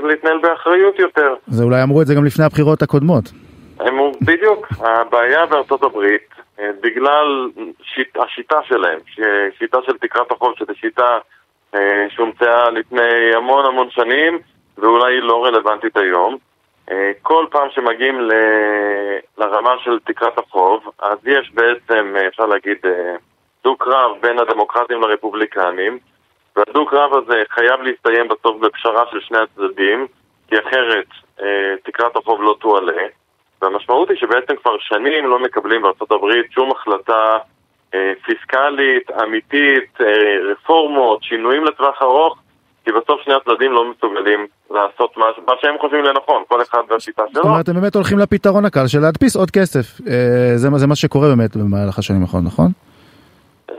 להתנהל 0.03 0.39
באחריות 0.39 0.99
יותר. 0.99 1.35
זה 1.47 1.65
אולי 1.65 1.83
אמרו 1.83 2.03
את 2.03 2.07
זה 2.07 2.15
גם 2.15 2.25
לפני 2.25 2.45
הבחירות 2.45 2.83
הקודמות. 2.83 3.25
בדיוק, 4.27 4.67
הבעיה 4.81 5.47
בארצות 5.47 5.83
הברית, 5.83 6.29
בגלל 6.59 7.51
שיט, 7.83 8.17
השיטה 8.17 8.57
שלהם, 8.65 8.99
שיטה 9.59 9.79
של 9.87 9.99
תקרת 9.99 10.31
החוב, 10.31 10.55
שזו 10.57 10.73
שיטה 10.75 11.19
שהומצאה 12.09 12.71
לפני 12.71 13.35
המון 13.37 13.67
המון 13.67 13.91
שנים 13.91 14.39
ואולי 14.79 15.15
היא 15.15 15.23
לא 15.23 15.45
רלוונטית 15.45 15.97
היום. 15.97 16.37
כל 17.23 17.47
פעם 17.51 17.69
שמגיעים 17.71 18.21
ל... 18.21 18.33
לרמה 19.39 19.75
של 19.85 19.99
תקרת 20.05 20.39
החוב, 20.39 20.91
אז 20.99 21.19
יש 21.25 21.53
בעצם, 21.55 22.15
אפשר 22.29 22.47
להגיד, 22.47 22.79
דו-קרב 23.65 24.11
בין 24.21 24.39
הדמוקרטים 24.39 25.03
לרפובליקנים, 25.03 25.99
והדו-קרב 26.57 27.15
הזה 27.15 27.43
חייב 27.51 27.81
להסתיים 27.83 28.29
בסוף 28.29 28.61
בפשרה 28.61 29.05
של 29.11 29.21
שני 29.21 29.39
הצדדים, 29.39 30.07
כי 30.49 30.59
אחרת 30.59 31.07
תקרת 31.83 32.17
החוב 32.17 32.43
לא 32.43 32.57
תועלה. 32.61 33.03
והמשמעות 33.63 34.11
היא 34.11 34.19
שבעצם 34.19 34.57
כבר 34.57 34.77
שנים 34.79 35.27
לא 35.27 35.39
מקבלים 35.39 35.83
הברית 36.11 36.53
שום 36.53 36.71
החלטה 36.71 37.39
אה, 37.95 38.13
פיסקלית, 38.25 39.11
אמיתית, 39.11 40.01
אה, 40.01 40.53
רפורמות, 40.53 41.23
שינויים 41.23 41.65
לטווח 41.65 42.03
ארוך, 42.03 42.39
כי 42.85 42.91
בסוף 42.93 43.21
שני 43.25 43.35
הצדדים 43.35 43.73
לא 43.73 43.91
מסוגלים 43.91 44.47
לעשות 44.71 45.17
מה, 45.17 45.27
מה 45.47 45.53
שהם 45.61 45.75
חושבים 45.81 46.05
לנכון, 46.05 46.43
כל 46.49 46.63
אחד 46.63 46.83
והשיטה 46.89 47.23
שלו. 47.33 47.43
זאת 47.43 47.45
אומרת, 47.45 47.69
הם 47.69 47.75
באמת 47.81 47.95
הולכים 47.95 48.19
לפתרון 48.19 48.65
הקל 48.65 48.87
של 48.87 48.99
להדפיס 48.99 49.37
עוד 49.37 49.51
כסף. 49.51 50.01
אה, 50.09 50.53
זה, 50.57 50.69
זה 50.77 50.87
מה 50.87 50.97
שקורה 50.97 51.29
באמת 51.29 51.57
במהלך 51.57 51.99
השנים 51.99 52.23
האחרונות, 52.23 52.53
נכון? 52.53 52.71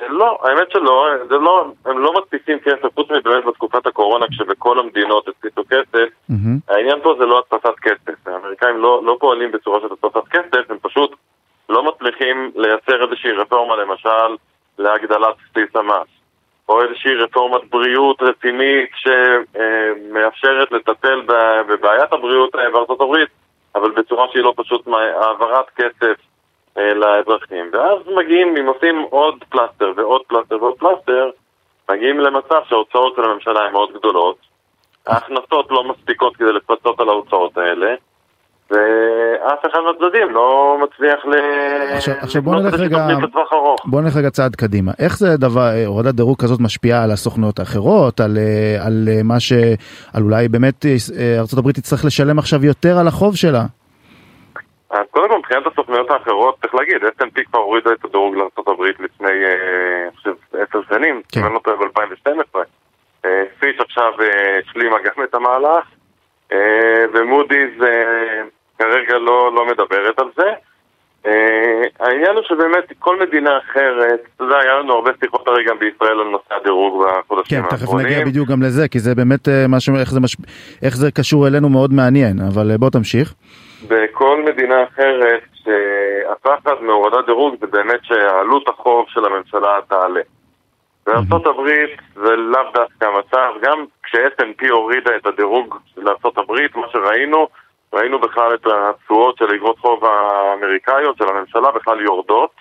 לא, 0.10 0.38
האמת 0.44 0.72
שלא, 0.72 1.08
זה 1.30 1.36
לא, 1.36 1.66
הם 1.86 2.00
לא 2.00 2.14
מדפיסים 2.14 2.60
כסף, 2.60 2.96
חוץ 2.96 3.08
מבאמת 3.12 3.46
בתקופת 3.46 3.88
הקורונה 3.88 4.26
כשבכל 4.28 4.80
המדינות 4.80 5.28
הדפיסו 5.28 5.64
כסף, 5.70 6.08
mm-hmm. 6.32 6.74
העניין 6.74 7.00
פה 7.04 7.16
זה 7.20 7.26
לא 7.26 7.44
הדפסת 7.44 7.80
כסף, 7.82 8.28
האמריקאים 8.28 8.78
לא, 8.78 9.02
לא 9.06 9.18
פועלים 9.20 9.52
בצורה 9.52 9.80
של 9.80 9.88
הדפסת 9.92 10.28
כסף, 10.28 10.72
הם 10.72 10.78
פשוט 10.82 11.16
לא 11.70 11.84
מצליחים 11.84 12.52
לייצר 12.56 13.04
איזושהי 13.04 13.32
רפורמה 13.32 13.76
למשל 13.76 14.36
להגדלת 14.78 15.36
בסיס 15.52 15.76
המס, 15.76 16.08
או 16.70 16.82
איזושהי 16.82 17.16
רפורמת 17.16 17.70
בריאות 17.70 18.22
רצינית 18.22 18.90
שמאפשרת 18.96 20.72
לטפל 20.72 21.22
בבעיית 21.68 22.14
הבריאות 22.14 22.56
בארצות 22.74 23.02
הברית, 23.02 23.30
אבל 23.76 23.92
בצורה 23.92 24.28
שהיא 24.32 24.44
לא 24.44 24.54
פשוט 24.58 24.88
העברת 24.88 25.70
כסף 25.76 26.16
לאזרחים. 26.76 27.70
ואז 27.74 27.98
מגיעים, 28.16 28.58
אם 28.58 28.66
עושים 28.66 29.02
עוד 29.10 29.44
פלסטר 29.50 29.92
ועוד 29.96 30.22
פלסטר 30.28 30.64
ועוד 30.64 30.78
פלסטר, 30.80 31.30
מגיעים 31.92 32.20
למצב 32.20 32.62
שההוצאות 32.70 33.16
של 33.16 33.24
הממשלה 33.24 33.66
הן 33.66 33.72
מאוד 33.72 33.92
גדולות, 33.94 34.38
ההכנסות 35.08 35.72
לא 35.72 35.84
מספיקות 35.84 36.36
כדי 36.36 36.54
לפצות 36.54 37.00
על 37.00 37.10
ההוצאות 37.10 37.58
האלה, 37.58 37.96
ואף 38.74 39.66
אחד 39.66 39.80
מהצדדים 39.80 40.30
לא 40.30 40.78
מצליח 40.84 41.26
ל... 41.26 41.34
עכשיו, 41.94 42.14
עכשיו 42.22 42.42
בוא 42.42 42.56
נלך 42.56 42.74
רגע, 42.74 43.08
בוא 43.86 44.02
נלך 44.02 44.16
רגע 44.18 44.30
צעד 44.30 44.56
קדימה. 44.56 44.92
איך 45.00 45.18
זה 45.18 45.38
דבר, 45.38 45.70
הורדת 45.86 46.16
דירוג 46.16 46.42
כזאת 46.42 46.60
משפיעה 46.60 47.04
על 47.04 47.12
הסוכנויות 47.12 47.60
האחרות, 47.60 48.20
על, 48.20 48.38
על 48.86 49.08
מה 49.24 49.40
ש... 49.40 49.54
על 50.14 50.24
אולי 50.24 50.48
באמת 50.48 50.86
ארה"ב 51.40 51.72
תצטרך 51.72 52.06
לשלם 52.06 52.40
עכשיו 52.40 52.66
יותר 52.66 52.98
על 53.00 53.08
החוב 53.08 53.36
שלה? 53.36 53.64
אז 54.92 55.06
קודם 55.12 55.30
כל 55.30 55.38
מבחינת 55.38 55.64
הסוכנויות 55.68 56.12
האחרות, 56.12 56.58
צריך 56.62 56.76
להגיד, 56.76 56.98
S&P 57.04 57.44
כבר 57.52 57.60
הורידה 57.60 57.92
את 57.94 58.06
הדירוג 58.06 58.36
לארה"ב 58.36 58.82
לפני, 58.84 59.28
אני 60.08 60.16
חושב, 60.16 60.34
עשר 60.54 60.80
שנים, 60.90 61.22
אם 61.38 61.46
אני 61.46 61.54
לא 61.54 61.60
טועה 61.60 61.78
ב-2012. 61.78 62.60
פיש 63.60 63.80
עכשיו 63.80 64.12
השלימה 64.64 64.96
גם 65.06 65.24
את 65.24 65.36
המהלך, 65.36 65.86
ומודי'ס 67.14 67.74
כרגע 68.80 69.18
לא, 69.18 69.52
לא 69.56 69.66
מדברת 69.66 70.20
על 70.20 70.28
זה. 70.36 70.52
העניין 72.00 72.36
הוא 72.36 72.44
שבאמת 72.44 72.94
כל 73.00 73.20
מדינה 73.20 73.58
אחרת, 73.58 74.20
אתה 74.36 74.44
יודע, 74.44 74.58
היה 74.58 74.80
לנו 74.80 74.94
הרבה 74.94 75.12
שיחות 75.24 75.48
הרי 75.48 75.64
גם 75.64 75.80
בישראל 75.80 76.20
על 76.20 76.28
נושא 76.28 76.54
הדירוג 76.62 77.04
בחודשים 77.04 77.64
האחרונים. 77.64 77.80
כן, 77.80 77.86
תכף 77.86 77.94
נגיע 77.94 78.26
בדיוק 78.26 78.50
גם 78.50 78.62
לזה, 78.62 78.88
כי 78.88 79.00
זה 79.00 79.16
באמת 79.16 79.48
משהו, 79.70 79.96
איך 79.96 80.12
זה, 80.12 80.20
מש... 80.20 80.38
איך 80.84 80.96
זה 80.96 81.12
קשור 81.12 81.48
אלינו 81.48 81.70
מאוד 81.70 81.94
מעניין, 81.94 82.38
אבל 82.54 82.78
בוא 82.78 82.90
תמשיך. 82.90 83.34
בכל 83.88 84.44
מדינה 84.46 84.84
אחרת 84.84 85.42
שהפחד 85.54 86.82
מהורדת 86.82 87.26
דירוג 87.26 87.56
זה 87.62 87.68
באמת 87.68 88.00
שעלות 88.04 88.70
החוב 88.70 89.06
של 89.10 89.26
הממשלה 89.26 89.80
תעלה. 89.88 90.22
בארצות 91.08 91.48
הברית 91.48 91.92
זה 92.16 92.36
לאו 92.36 92.62
דווקא 92.74 93.06
המצב, 93.06 93.52
גם 93.62 93.86
כש-S&P 94.04 94.70
הורידה 94.70 95.16
את 95.16 95.26
הדירוג 95.26 95.78
לארצות 95.98 96.38
הברית, 96.38 96.76
מה 96.76 96.88
שראינו, 96.92 97.48
ראינו 97.94 98.20
בכלל 98.20 98.54
את 98.54 98.68
התשואות 98.68 99.38
של 99.38 99.46
אגרות 99.56 99.80
חוב 99.80 100.06
האמריקאיות 100.06 101.18
של 101.18 101.28
הממשלה 101.28 101.72
בכלל 101.72 102.02
יורדות, 102.02 102.52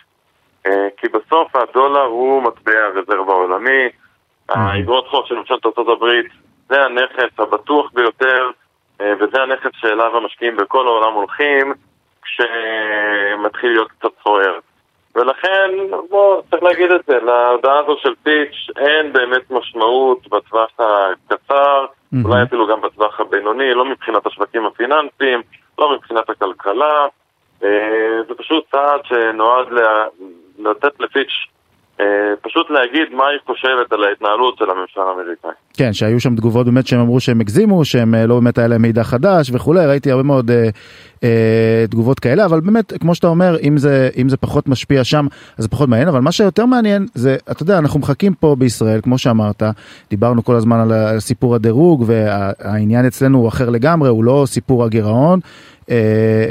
כי 0.96 1.08
בסוף 1.08 1.56
הדולר 1.56 2.04
הוא 2.04 2.42
מטבע 2.42 2.72
הרזרבה 2.72 3.32
העולמי, 3.32 3.88
האגרות 4.48 5.08
חוב 5.08 5.26
של 5.26 5.34
ממשלת 5.34 5.66
ארצות 5.66 5.88
הברית 5.88 6.26
זה 6.68 6.82
הנכס 6.82 7.38
הבטוח 7.38 7.90
ביותר 7.94 8.50
וזה 9.00 9.42
הנכס 9.42 9.70
שאליו 9.74 10.16
המשקיעים 10.16 10.56
בכל 10.56 10.86
העולם 10.86 11.12
הולכים 11.12 11.74
כשמתחיל 12.22 13.70
להיות 13.70 13.90
קצת 13.90 14.10
סוער. 14.24 14.58
ולכן, 15.16 15.70
בוא, 16.10 16.42
צריך 16.50 16.62
להגיד 16.62 16.90
את 16.90 17.00
זה, 17.06 17.18
להודעה 17.18 17.78
הזו 17.78 17.96
של 18.02 18.14
פיץ' 18.22 18.76
אין 18.76 19.12
באמת 19.12 19.50
משמעות 19.50 20.28
בטווח 20.28 20.70
הקצר, 20.78 21.86
mm-hmm. 21.86 22.16
אולי 22.24 22.42
אפילו 22.42 22.66
גם 22.66 22.80
בטווח 22.80 23.20
הבינוני, 23.20 23.74
לא 23.74 23.84
מבחינת 23.84 24.26
השווקים 24.26 24.66
הפיננסיים, 24.66 25.42
לא 25.78 25.94
מבחינת 25.94 26.30
הכלכלה. 26.30 27.06
זה 28.28 28.34
פשוט 28.36 28.64
צעד 28.70 29.00
שנועד 29.04 29.66
לתת 30.58 31.00
לפיץ' 31.00 31.46
פשוט 32.42 32.70
להגיד 32.70 33.08
מה 33.12 33.24
היא 33.28 33.38
חושבת 33.46 33.92
על 33.92 34.04
ההתנהלות 34.04 34.58
של 34.58 34.64
הממשל 34.70 35.00
האמריקאי. 35.00 35.50
כן, 35.74 35.92
שהיו 35.92 36.20
שם 36.20 36.36
תגובות 36.36 36.66
באמת 36.66 36.86
שהם 36.86 37.00
אמרו 37.00 37.20
שהם 37.20 37.40
הגזימו, 37.40 37.84
שהם 37.84 38.14
לא 38.14 38.34
באמת 38.34 38.58
היה 38.58 38.68
להם 38.68 38.82
מידע 38.82 39.04
חדש 39.04 39.50
וכולי, 39.52 39.86
ראיתי 39.86 40.10
הרבה 40.10 40.22
מאוד 40.22 40.50
אה, 40.50 40.68
אה, 41.24 41.84
תגובות 41.90 42.20
כאלה, 42.20 42.44
אבל 42.44 42.60
באמת, 42.60 42.92
כמו 43.00 43.14
שאתה 43.14 43.26
אומר, 43.26 43.56
אם 43.62 43.78
זה, 43.78 44.08
אם 44.16 44.28
זה 44.28 44.36
פחות 44.36 44.68
משפיע 44.68 45.04
שם, 45.04 45.26
אז 45.58 45.64
זה 45.64 45.68
פחות 45.68 45.88
מעניין, 45.88 46.08
אבל 46.08 46.20
מה 46.20 46.32
שיותר 46.32 46.66
מעניין 46.66 47.06
זה, 47.14 47.36
אתה 47.50 47.62
יודע, 47.62 47.78
אנחנו 47.78 48.00
מחכים 48.00 48.34
פה 48.34 48.56
בישראל, 48.58 49.00
כמו 49.00 49.18
שאמרת, 49.18 49.62
דיברנו 50.10 50.44
כל 50.44 50.54
הזמן 50.54 50.80
על 50.80 51.20
סיפור 51.20 51.54
הדירוג, 51.54 52.04
והעניין 52.06 53.06
אצלנו 53.06 53.38
הוא 53.38 53.48
אחר 53.48 53.70
לגמרי, 53.70 54.08
הוא 54.08 54.24
לא 54.24 54.44
סיפור 54.46 54.84
הגירעון. 54.84 55.40
אה, 55.90 55.96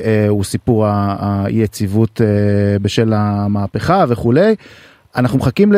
אה, 0.05 0.25
הוא 0.29 0.43
סיפור 0.43 0.85
האי 0.87 1.53
יציבות 1.53 2.21
אה, 2.21 2.79
בשל 2.81 3.13
המהפכה 3.15 4.05
וכולי. 4.07 4.55
אנחנו 5.15 5.39
מחכים 5.39 5.69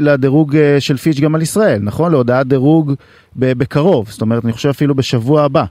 לדירוג 0.00 0.56
של 0.78 0.96
פיץ' 0.96 1.20
גם 1.20 1.34
על 1.34 1.42
ישראל, 1.42 1.78
נכון? 1.82 2.12
להודעת 2.12 2.46
דירוג 2.46 2.92
בקרוב, 3.36 4.08
זאת 4.08 4.20
אומרת, 4.20 4.44
אני 4.44 4.52
חושב 4.52 4.68
אפילו 4.68 4.94
בשבוע 4.94 5.42
הבא. 5.42 5.64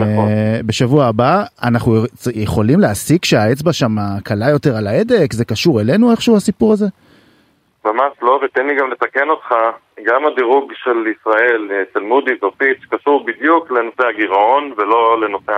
נכון. 0.00 0.28
בשבוע 0.66 1.06
הבא 1.06 1.44
אנחנו 1.62 2.04
יכולים 2.34 2.80
להסיק 2.80 3.24
שהאצבע 3.24 3.72
שם 3.72 3.96
קלה 4.24 4.50
יותר 4.50 4.76
על 4.76 4.86
ההדק? 4.86 5.32
זה 5.32 5.44
קשור 5.44 5.80
אלינו 5.80 6.10
איכשהו 6.10 6.36
הסיפור 6.36 6.72
הזה? 6.72 6.86
ממש 7.84 8.12
לא, 8.22 8.40
ותן 8.44 8.66
לי 8.66 8.74
גם 8.80 8.90
לתקן 8.90 9.28
אותך, 9.28 9.54
גם 10.06 10.26
הדירוג 10.32 10.72
של 10.74 11.06
ישראל, 11.14 11.68
של 11.94 12.00
מודי'ס 12.00 12.42
או 12.42 12.52
פיץ', 12.58 12.78
קשור 12.90 13.26
בדיוק 13.26 13.70
לנושא 13.70 14.02
הגירעון 14.14 14.72
ולא 14.76 15.20
לנושא 15.20 15.52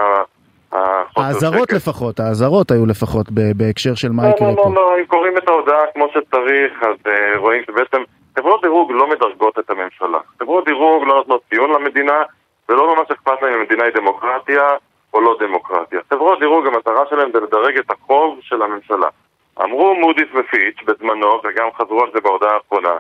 האזהרות 1.17 1.73
לפחות, 1.73 2.21
האזהרות 2.21 2.71
היו 2.71 2.87
לפחות 2.87 3.27
בהקשר 3.57 3.95
של 3.95 4.13
מה 4.13 4.23
יקרה 4.29 4.55
פה. 4.57 4.63
לא, 4.63 4.75
לא, 4.75 4.75
לא, 4.75 4.99
אם 5.01 5.05
קוראים 5.05 5.39
את 5.39 5.49
ההודעה 5.49 5.83
כמו 5.95 6.07
שצריך, 6.09 6.83
אז 6.83 6.97
uh, 7.07 7.39
רואים 7.39 7.63
שבעצם 7.67 8.03
חברות 8.39 8.63
דירוג 8.63 8.93
לא 8.93 9.11
מדרגות 9.11 9.59
את 9.59 9.71
הממשלה. 9.71 10.19
חברות 10.41 10.65
דירוג 10.65 11.05
לא 11.05 11.15
נותנות 11.15 11.43
ציון 11.51 11.71
למדינה, 11.71 12.23
ולא 12.69 12.95
ממש 12.97 13.11
אכפת 13.11 13.43
להם 13.43 13.53
אם 13.55 13.61
המדינה 13.61 13.85
היא 13.85 13.93
דמוקרטיה 13.95 14.63
או 15.15 15.21
לא 15.21 15.37
דמוקרטיה. 15.41 16.01
חברות 16.11 16.39
דירוג, 16.39 16.67
המטרה 16.67 17.05
שלהם 17.11 17.31
זה 17.33 17.41
לדרג 17.41 17.79
את 17.79 17.91
החוב 17.91 18.39
של 18.43 18.63
הממשלה. 18.63 19.09
אמרו 19.63 19.95
מודי'ס 19.95 20.29
ופיץ' 20.35 20.79
בזמנו, 20.87 21.41
וגם 21.45 21.69
חזרו 21.77 22.03
על 22.03 22.11
זה 22.15 22.21
בהודעה 22.21 22.55
האחרונה, 22.55 22.97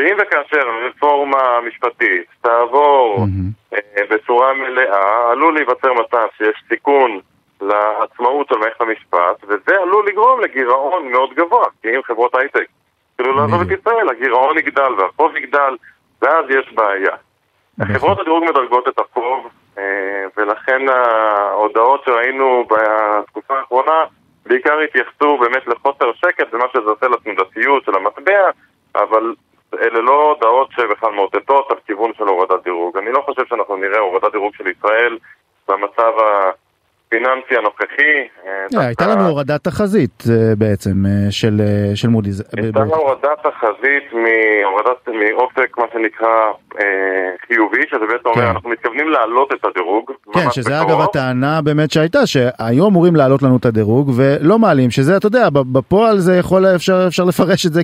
שאם 0.00 0.16
וכאשר 0.18 0.68
הרפורמה 0.68 1.38
המשפטית 1.38 2.24
תעבור 2.40 3.16
mm-hmm. 3.18 3.80
בצורה 4.10 4.52
מלאה, 4.52 5.30
עלול 5.30 5.54
להיווצר 5.54 5.92
מצב 5.92 6.26
שיש 6.36 6.62
סיכון 6.68 7.20
לעצמאות 7.60 8.48
של 8.48 8.58
מערכת 8.58 8.80
המשפט, 8.80 9.44
וזה 9.48 9.80
עלול 9.82 10.06
לגרום 10.08 10.40
לגירעון 10.40 11.08
מאוד 11.10 11.34
גבוה, 11.34 11.66
כי 11.82 11.88
אם 11.88 12.02
חברות 12.02 12.34
הייטק 12.34 12.66
כאילו 13.18 13.36
לעזוב 13.36 13.60
את 13.60 13.80
ישראל, 13.80 14.08
הגירעון 14.08 14.58
יגדל 14.58 14.92
והחוב 14.98 15.36
יגדל, 15.36 15.76
ואז 16.22 16.44
יש 16.48 16.72
בעיה. 16.72 17.16
חברות 17.84 18.20
הדירוג 18.20 18.44
מדרגות 18.44 18.88
את 18.88 18.98
החוב, 18.98 19.48
אה, 19.78 20.24
ולכן 20.36 20.88
ההודעות 20.88 22.04
שראינו 22.04 22.64
בתקופה 22.70 23.58
האחרונה 23.58 24.04
בעיקר 24.46 24.78
התייחסו 24.78 25.38
באמת 25.38 25.66
לחוסר 25.66 26.12
שקט 26.12 26.54
ומה 26.54 26.64
שזה 26.72 26.90
עושה 26.90 27.08
לתנודתיות 27.08 27.84
של 27.84 27.94
המטבע, 27.96 28.50
אבל 28.94 29.34
אלה 29.74 30.00
לא 30.00 30.22
הודעות 30.22 30.68
שבכלל 30.72 31.10
מאותתות 31.10 31.70
על 31.70 31.76
כיוון 31.86 32.12
של 32.18 32.24
הורדת 32.24 32.64
דירוג. 32.64 32.96
אני 32.96 33.12
לא 33.12 33.22
חושב 33.24 33.42
שאנחנו 33.48 33.76
נראה 33.76 33.98
הורדת 33.98 34.32
דירוג 34.32 34.54
של 34.54 34.66
ישראל 34.66 35.18
במצב 35.68 36.18
ה... 36.18 36.50
הפיננסי 37.10 37.56
הנוכחי. 37.56 38.28
אה, 38.76 38.86
הייתה 38.86 39.06
לנו 39.06 39.28
הורדת 39.28 39.64
תחזית 39.64 40.24
אה, 40.30 40.54
בעצם 40.58 40.90
אה, 41.06 41.30
של 41.94 42.08
מודי'ס. 42.08 42.42
הייתה 42.56 42.80
לנו 42.80 42.94
הורדת 42.94 43.38
תחזית 43.42 44.12
מאופק 45.06 45.78
מה 45.78 45.84
שנקרא 45.92 46.28
חיובי, 47.46 47.82
שזה 47.90 48.06
בעצם 48.08 48.26
אומר 48.28 48.42
כן. 48.42 48.46
אנחנו 48.46 48.70
מתכוונים 48.70 49.08
להעלות 49.08 49.52
את 49.52 49.64
הדירוג. 49.64 50.12
כן, 50.32 50.50
שזה 50.50 50.82
אגב 50.82 51.00
הטענה 51.00 51.62
באמת 51.62 51.90
שהייתה, 51.90 52.26
שהיום 52.26 52.86
אמורים 52.90 53.16
להעלות 53.16 53.42
לנו 53.42 53.56
את 53.56 53.64
הדירוג 53.64 54.10
ולא 54.16 54.58
מעלים, 54.58 54.90
שזה 54.90 55.16
אתה 55.16 55.26
יודע, 55.26 55.48
בפועל 55.52 56.18
זה 56.18 56.36
יכול, 56.36 56.66
אפשר 57.06 57.24
לפרש 57.28 57.66
את 57.66 57.72
זה 57.72 57.82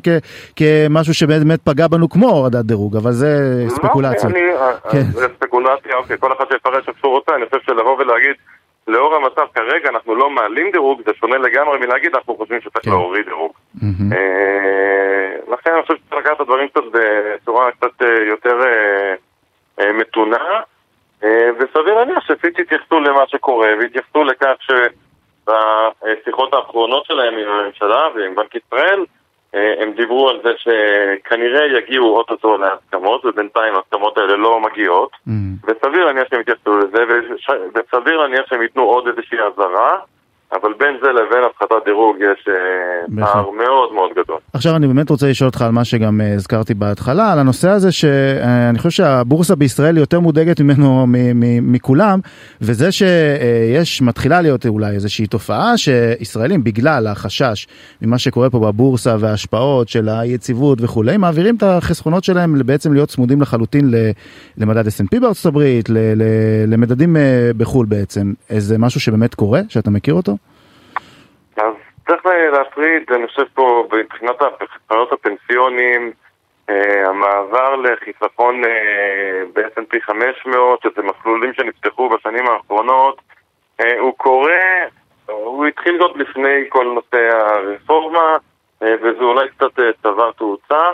כמשהו 0.57 1.15
שבאמת 1.15 1.61
פגע 1.65 1.89
בנו 1.89 2.09
כמו 2.09 2.29
הורדת 2.29 2.65
דירוג, 2.65 2.97
אבל 2.97 3.13
זה 3.13 3.65
ספקולציה. 3.69 4.31
כן. 4.91 5.03
זה 5.03 5.27
ספקולציה, 5.37 5.97
אוקיי, 5.97 6.17
כל 6.21 6.33
אחד 6.33 6.45
שיפרש 6.53 6.89
איך 6.89 6.99
שהוא 7.01 7.13
רוצה, 7.13 7.35
אני 7.35 7.45
חושב 7.47 7.63
שלבוא 7.67 7.97
ולהגיד 7.99 8.37
לאור 8.89 9.15
המצב 9.15 9.47
כרגע 9.55 9.89
אנחנו 9.89 10.15
לא 10.15 10.31
מעלים 10.31 10.71
דירוג, 10.71 11.03
זה 11.07 11.13
שונה 11.21 11.39
לגמרי 11.39 11.79
מלהגיד 11.79 12.15
אנחנו 12.15 12.37
חושבים 12.37 12.61
שצריך 12.61 12.85
כן. 12.85 12.91
להוריד 12.91 13.25
דירוג. 13.25 13.53
אה, 14.13 15.37
לכן 15.53 15.71
אני 15.73 15.83
חושב 15.83 15.95
שצריך 15.97 16.25
לקחת 16.25 16.37
את 16.37 16.41
הדברים 16.41 16.69
קצת 16.69 16.83
בצורה 16.93 17.71
קצת 17.73 18.03
אה, 18.03 18.25
יותר 18.29 18.61
אה, 19.81 19.93
מתונה, 19.93 20.61
וסביר 21.59 21.95
להניח 21.95 22.25
שפיץ' 22.27 22.59
יתייחסו 22.59 23.01
למה 23.01 23.21
שקורה 23.27 23.69
ויתייחסו 23.79 24.25
לכך 24.25 24.55
שבשיחות 25.47 26.55
האחרונות 26.55 27.07
שלהם 27.07 27.35
עם 27.39 27.49
הממשלה 27.49 28.09
ועם 28.15 28.35
בנק 28.35 28.55
ישראל 28.55 29.05
הם 29.79 29.93
דיברו 29.93 30.29
על 30.29 30.41
זה 30.43 30.51
שכנראה 30.57 31.79
יגיעו 31.79 32.17
אוטוטו 32.17 32.57
להסכמות, 32.59 33.25
ובינתיים 33.25 33.75
ההסכמות 33.75 34.19
האלה 34.19 34.37
לא 34.37 34.61
מגיעות, 34.61 35.11
mm. 35.29 35.31
וסביר 35.65 36.05
להניח 36.05 36.29
שהם 36.31 36.41
יתייחסו 36.41 36.79
לזה, 36.79 37.05
וסביר 37.75 38.17
להניח 38.17 38.47
שהם 38.49 38.63
ייתנו 38.63 38.83
עוד 38.83 39.09
איזושהי 39.09 39.39
אזהרה. 39.41 39.99
אבל 40.53 40.73
בין 40.79 40.97
זה 41.03 41.09
לבין 41.13 41.45
הפחתת 41.51 41.85
דירוג 41.85 42.17
יש 42.21 42.49
אה, 42.49 42.55
פער 43.21 43.51
מאוד 43.51 43.93
מאוד 43.93 44.11
גדול. 44.11 44.37
עכשיו 44.53 44.77
אני 44.77 44.87
באמת 44.87 45.11
רוצה 45.11 45.27
לשאול 45.27 45.49
אותך 45.49 45.63
על 45.63 45.71
מה 45.71 45.85
שגם 45.85 46.21
אה, 46.21 46.35
הזכרתי 46.35 46.75
בהתחלה, 46.75 47.33
על 47.33 47.39
הנושא 47.39 47.69
הזה 47.69 47.93
שאני 47.93 48.79
חושב 48.79 48.91
שהבורסה 48.91 49.57
בישראל 49.57 49.97
יותר 49.97 50.21
מודאגת 50.21 50.61
ממנו 50.61 51.07
מכולם, 51.63 52.19
וזה 52.61 52.93
שיש, 52.93 54.03
מתחילה 54.03 54.41
להיות 54.41 54.67
אולי 54.67 54.95
איזושהי 54.95 55.27
תופעה 55.27 55.77
שישראלים 55.77 56.65
בגלל 56.65 57.07
החשש 57.07 57.67
ממה 58.03 58.19
שקורה 58.19 58.51
פה 58.51 58.59
בבורסה 58.59 59.17
וההשפעות 59.19 59.89
של 59.89 60.09
היציבות 60.09 60.79
וכולי, 60.83 61.17
מעבירים 61.17 61.57
את 61.57 61.63
החסכונות 61.63 62.25
שלהם 62.25 62.55
בעצם 62.67 62.93
להיות 62.93 63.09
צמודים 63.09 63.41
לחלוטין 63.41 63.91
למדד 64.59 64.87
S&P 64.87 65.21
בארצות 65.21 65.47
הברית, 65.47 65.89
למדדים 66.67 67.17
אה, 67.17 67.51
בחו"ל 67.57 67.87
בעצם. 67.87 68.33
איזה 68.51 68.79
משהו 68.79 69.01
שבאמת 69.01 69.35
קורה, 69.35 69.61
שאתה 69.69 69.91
מכיר 69.91 70.15
אותו? 70.15 70.36
צריך 72.07 72.27
להפריד, 72.27 73.13
אני 73.13 73.27
חושב 73.27 73.45
פה, 73.55 73.89
מבחינת 73.93 74.37
החיסכונות 74.43 75.13
הפנסיונים, 75.13 76.13
אה, 76.71 77.09
המעבר 77.09 77.77
לחיסכון 77.77 78.65
אה, 78.65 79.43
ב-S&P 79.53 80.01
500, 80.01 80.83
שזה 80.83 81.03
מסלולים 81.03 81.53
שנפתחו 81.55 82.09
בשנים 82.09 82.47
האחרונות, 82.47 83.21
אה, 83.81 83.99
הוא 83.99 84.15
קורה, 84.17 84.85
הוא 85.27 85.67
התחיל 85.67 85.99
זאת 85.99 86.17
לפני 86.17 86.65
כל 86.69 86.85
נושא 86.85 87.37
הרפורמה, 87.37 88.37
וזה 88.81 89.25
אולי 89.25 89.49
קצת 89.49 89.81
צבר 90.03 90.33
תאוצה, 90.33 90.91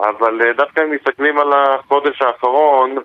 אבל 0.00 0.52
דווקא 0.56 0.80
אם 0.80 0.90
מסתכלים 0.90 1.38
על 1.38 1.52
החודש 1.52 2.22
האחרון, 2.22 2.96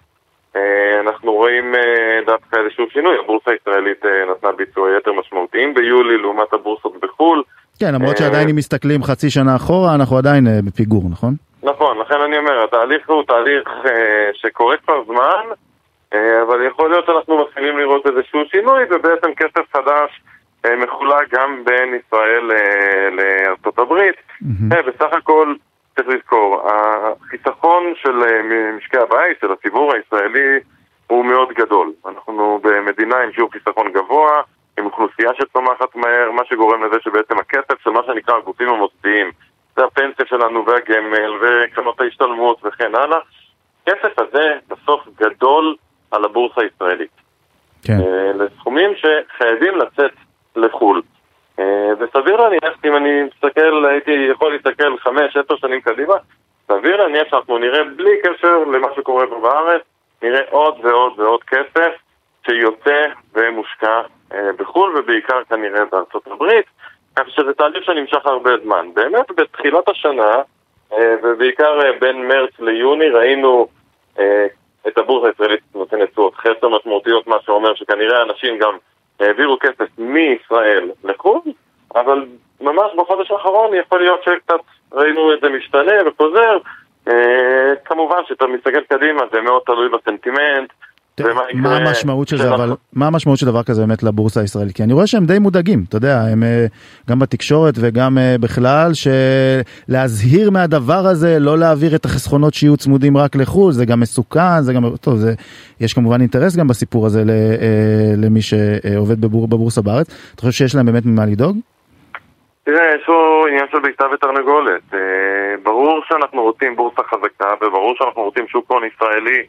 אנחנו 1.00 1.34
רואים 1.34 1.76
אה, 1.76 2.20
דווקא 2.26 2.58
איזשהו 2.60 2.86
שינוי, 2.94 3.16
הבורסה 3.24 3.52
הישראלית 3.52 4.06
אה, 4.06 4.32
נתנה 4.32 4.52
ביצועי 4.52 4.98
יתר 4.98 5.12
משמעותיים 5.14 5.74
ביולי 5.74 6.18
לעומת 6.18 6.54
הבורסות 6.54 6.94
בחו"ל. 7.02 7.44
כן, 7.80 7.94
למרות 7.94 8.18
שעדיין 8.18 8.50
אם 8.50 8.56
מסתכלים 8.56 9.04
חצי 9.04 9.30
שנה 9.30 9.56
אחורה, 9.56 9.96
אנחנו 9.96 10.18
עדיין 10.18 10.46
בפיגור, 10.66 11.04
נכון? 11.12 11.34
נכון, 11.64 11.98
לכן 11.98 12.22
אני 12.22 12.38
אומר, 12.38 12.64
התהליך 12.64 13.10
הוא 13.10 13.24
תהליך 13.24 13.70
שקורה 14.34 14.76
כבר 14.78 15.04
זמן, 15.06 15.46
אבל 16.14 16.66
יכול 16.68 16.90
להיות 16.90 17.06
שאנחנו 17.06 17.44
מתחילים 17.44 17.78
לראות 17.78 18.08
איזשהו 18.08 18.40
שינוי, 18.52 18.84
ובעצם 18.90 19.34
כסף 19.36 19.74
חדש 19.74 20.22
מחולק 20.78 21.34
גם 21.34 21.64
בין 21.66 22.00
ישראל 22.00 22.52
לארצות 23.12 23.80
הברית. 23.80 24.16
בסך 24.70 25.14
הכל 25.18 25.54
צריך 25.98 26.08
לזכור, 26.08 26.70
החיסכון 26.70 27.94
של 27.96 28.24
אה, 28.24 28.72
משקי 28.78 28.98
הבית, 28.98 29.38
של 29.42 29.52
הציבור 29.52 29.94
הישראלי, 29.94 30.60
הוא 31.08 31.26
מאוד 31.26 31.50
גדול. 31.54 31.92
אנחנו 32.06 32.60
במדינה 32.64 33.18
עם 33.18 33.32
שיעור 33.32 33.52
חיסכון 33.52 33.92
גבוה, 33.92 34.42
עם 34.78 34.86
אוכלוסייה 34.86 35.30
שצומחת 35.34 35.96
מהר, 35.96 36.32
מה 36.32 36.42
שגורם 36.46 36.84
לזה 36.84 36.96
שבעצם 37.04 37.40
הכסף 37.40 37.84
של 37.84 37.90
מה 37.90 38.02
שנקרא 38.06 38.38
הגופים 38.38 38.70
המוסדיים, 38.70 39.32
זה 39.76 39.84
הפנסיה 39.86 40.26
שלנו 40.26 40.66
והגמל 40.66 41.32
וקרנות 41.42 42.02
ההשתלמות 42.02 42.58
וכן 42.64 42.96
הלאה, 42.96 43.20
הכסף 43.84 44.20
הזה 44.20 44.54
בסוף 44.68 45.02
גדול 45.18 45.76
על 46.12 46.26
הבורסה 46.26 46.62
הישראלית. 46.62 47.12
כן. 47.84 47.94
אה, 47.94 48.32
לסכומים 48.34 48.92
שחייבים 48.96 49.78
לצאת 49.78 50.12
לחו"ל. 50.56 51.02
אה, 51.60 51.92
וסביר 52.00 52.36
להניח, 52.36 52.78
אם 52.86 52.96
אני 52.96 53.24
מסתכל, 53.24 53.86
הייתי 53.86 54.12
יכול 54.12 54.54
להסתכל 54.54 54.98
חמש, 54.98 55.38
עשר 55.38 55.56
שנים 55.56 55.82
קדימה, 55.82 56.14
סביר 56.68 56.96
להניח 56.96 57.28
שאנחנו 57.30 57.58
נראה 57.58 57.84
בלי 57.84 58.12
קשר 58.24 58.58
למה 58.58 58.88
שקורה 58.96 59.28
פה 59.28 59.40
בארץ, 59.40 59.82
נראה 60.22 60.42
עוד 60.50 60.86
ועוד 60.86 61.20
ועוד 61.20 61.44
כסף 61.44 61.92
שיוצא 62.46 63.06
ומושקע 63.34 64.02
אה, 64.34 64.50
בחו"ל, 64.58 64.98
ובעיקר 64.98 65.44
כנראה 65.50 65.86
בארצות 65.92 66.28
הברית, 66.28 66.66
כך 67.16 67.30
שזה 67.30 67.54
תהליך 67.54 67.84
שנמשך 67.84 68.26
הרבה 68.26 68.52
זמן. 68.64 68.88
באמת, 68.94 69.32
בתחילת 69.32 69.90
השנה, 69.90 70.42
אה, 70.94 71.16
ובעיקר 71.24 71.80
בין 72.00 72.28
מרץ 72.28 72.52
ליוני, 72.60 73.10
ראינו 73.10 73.68
את 74.88 74.98
הבורסה 74.98 75.28
הישראלית 75.28 75.62
נותנת 75.76 76.12
תשואות 76.12 76.36
חסר 76.36 76.70
משמעותיות, 76.70 77.28
מה 77.28 77.36
שאומר 77.46 77.76
שכנראה 77.76 78.22
אנשים 78.22 78.58
גם 78.58 78.78
העבירו 79.20 79.58
כסף 79.60 79.88
מישראל 79.98 80.92
לחו"ל, 81.04 81.52
אבל 81.96 82.26
ממש 82.62 82.92
בחודש 82.98 83.32
האחרון 83.32 83.74
יכול 83.74 84.00
להיות 84.00 84.24
שקצת 84.24 84.60
ראינו 84.94 85.34
את 85.34 85.40
זה 85.42 85.50
משתנה 85.50 85.94
וחוזר. 86.06 86.58
אה, 87.08 87.74
כמובן 87.86 88.22
שאתה 88.28 88.48
מסתכל 88.48 88.82
קדימה 88.82 89.24
זה 89.32 89.42
מאוד 89.42 89.62
תלוי 89.66 89.90
בסנטימנט. 89.90 90.74
מה 91.54 91.78
המשמעות 91.78 92.28
של 92.28 92.38
זה 92.38 92.54
אבל 92.54 92.70
מה 92.94 93.08
המשמעות 93.08 93.40
של 93.40 93.46
דבר 93.46 93.64
כזה 93.64 93.82
באמת 93.82 94.04
לבורסה 94.04 94.42
הישראלית 94.42 94.76
כי 94.76 94.84
אני 94.84 94.94
רואה 94.94 95.08
שהם 95.08 95.26
די 95.26 95.40
מודאגים 95.40 95.84
אתה 95.90 95.98
יודע 95.98 96.22
הם 96.32 96.44
אה, 96.44 96.66
גם 97.10 97.20
בתקשורת 97.20 97.74
וגם 97.80 98.18
אה, 98.18 98.36
בכלל 98.40 98.92
שלהזהיר 98.94 100.52
מהדבר 100.52 101.08
הזה 101.08 101.40
לא 101.40 101.58
להעביר 101.58 101.96
את 101.96 102.06
החסכונות 102.06 102.54
שיהיו 102.54 102.78
צמודים 102.78 103.18
רק 103.18 103.36
לחו"ל 103.36 103.72
זה 103.72 103.86
גם 103.86 104.00
מסוכן 104.00 104.62
זה 104.62 104.74
גם 104.74 104.84
טוב 105.02 105.16
זה 105.16 105.34
יש 105.82 105.94
כמובן 105.94 106.22
אינטרס 106.22 106.56
גם 106.56 106.68
בסיפור 106.68 107.06
הזה 107.06 107.20
אה, 107.20 108.14
למי 108.18 108.42
שעובד 108.42 109.22
בבורסה 109.22 109.82
בארץ 109.82 110.08
אתה 110.36 110.42
חושב 110.42 110.52
שיש 110.52 110.76
להם 110.76 110.86
באמת 110.86 111.06
ממה 111.06 111.26
לדאוג? 111.26 111.58
תראה, 112.64 112.96
יש 112.96 113.06
פה 113.06 113.46
עניין 113.50 113.66
של 113.72 113.80
ביצה 113.80 114.04
ותרנגולת. 114.14 114.82
ברור 115.64 116.02
שאנחנו 116.08 116.42
רוצים 116.42 116.76
בורסה 116.76 117.02
חזקה, 117.04 117.48
וברור 117.62 117.96
שאנחנו 117.98 118.22
רוצים 118.22 118.48
שוק 118.48 118.72
הון 118.72 118.84
ישראלי 118.86 119.44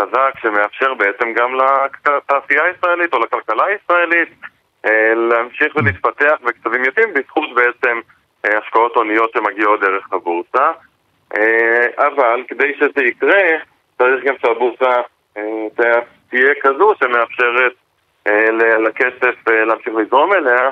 חזק 0.00 0.38
שמאפשר 0.42 0.94
בעצם 0.94 1.32
גם 1.32 1.54
לתעשייה 1.54 2.64
הישראלית 2.64 3.12
או 3.12 3.18
לכלכלה 3.18 3.64
הישראלית 3.64 4.28
אה, 4.86 5.14
להמשיך 5.14 5.76
ולהתפתח 5.76 6.34
בקצבים 6.44 6.84
יפים 6.84 7.14
בזכות 7.14 7.54
בעצם 7.54 8.00
אה, 8.44 8.58
השקעות 8.58 8.96
הוניות 8.96 9.30
שמגיעות 9.34 9.80
דרך 9.80 10.12
הבורסה. 10.12 10.70
אה, 11.36 11.86
אבל 12.06 12.42
כדי 12.48 12.74
שזה 12.78 13.04
יקרה 13.04 13.42
צריך 13.98 14.24
גם 14.24 14.34
שהבורסה 14.42 15.00
תהיה 16.30 16.54
כזו 16.62 16.92
שמאפשרת 17.00 17.72
לכסף 18.78 19.48
להמשיך 19.48 19.94
לזרום 19.94 20.32
אליה 20.32 20.70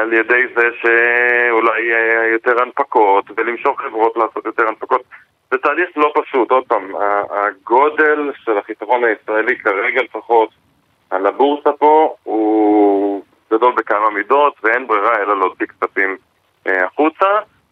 על 0.00 0.12
ידי 0.12 0.42
זה 0.54 0.68
שאולי 0.82 1.82
יותר 2.32 2.62
הנפקות 2.62 3.24
ולמשוך 3.36 3.80
חברות 3.80 4.16
לעשות 4.16 4.46
יותר 4.46 4.68
הנפקות. 4.68 5.02
זה 5.50 5.58
תהליך 5.58 5.88
לא 5.96 6.12
פשוט, 6.22 6.50
עוד 6.50 6.64
פעם, 6.64 6.92
הגודל 7.30 8.30
של 8.44 8.58
החיסכון 8.58 9.04
הישראלי 9.04 9.58
כרגע 9.58 10.02
לפחות 10.02 10.48
על 11.10 11.26
הבורסה 11.26 11.70
פה 11.78 12.14
הוא 12.22 13.22
גדול 13.52 13.74
בכמה 13.76 14.10
מידות 14.10 14.54
ואין 14.62 14.86
ברירה 14.86 15.22
אלא 15.22 15.38
להוציא 15.38 15.66
כספים 15.66 16.16
החוצה. 16.66 17.26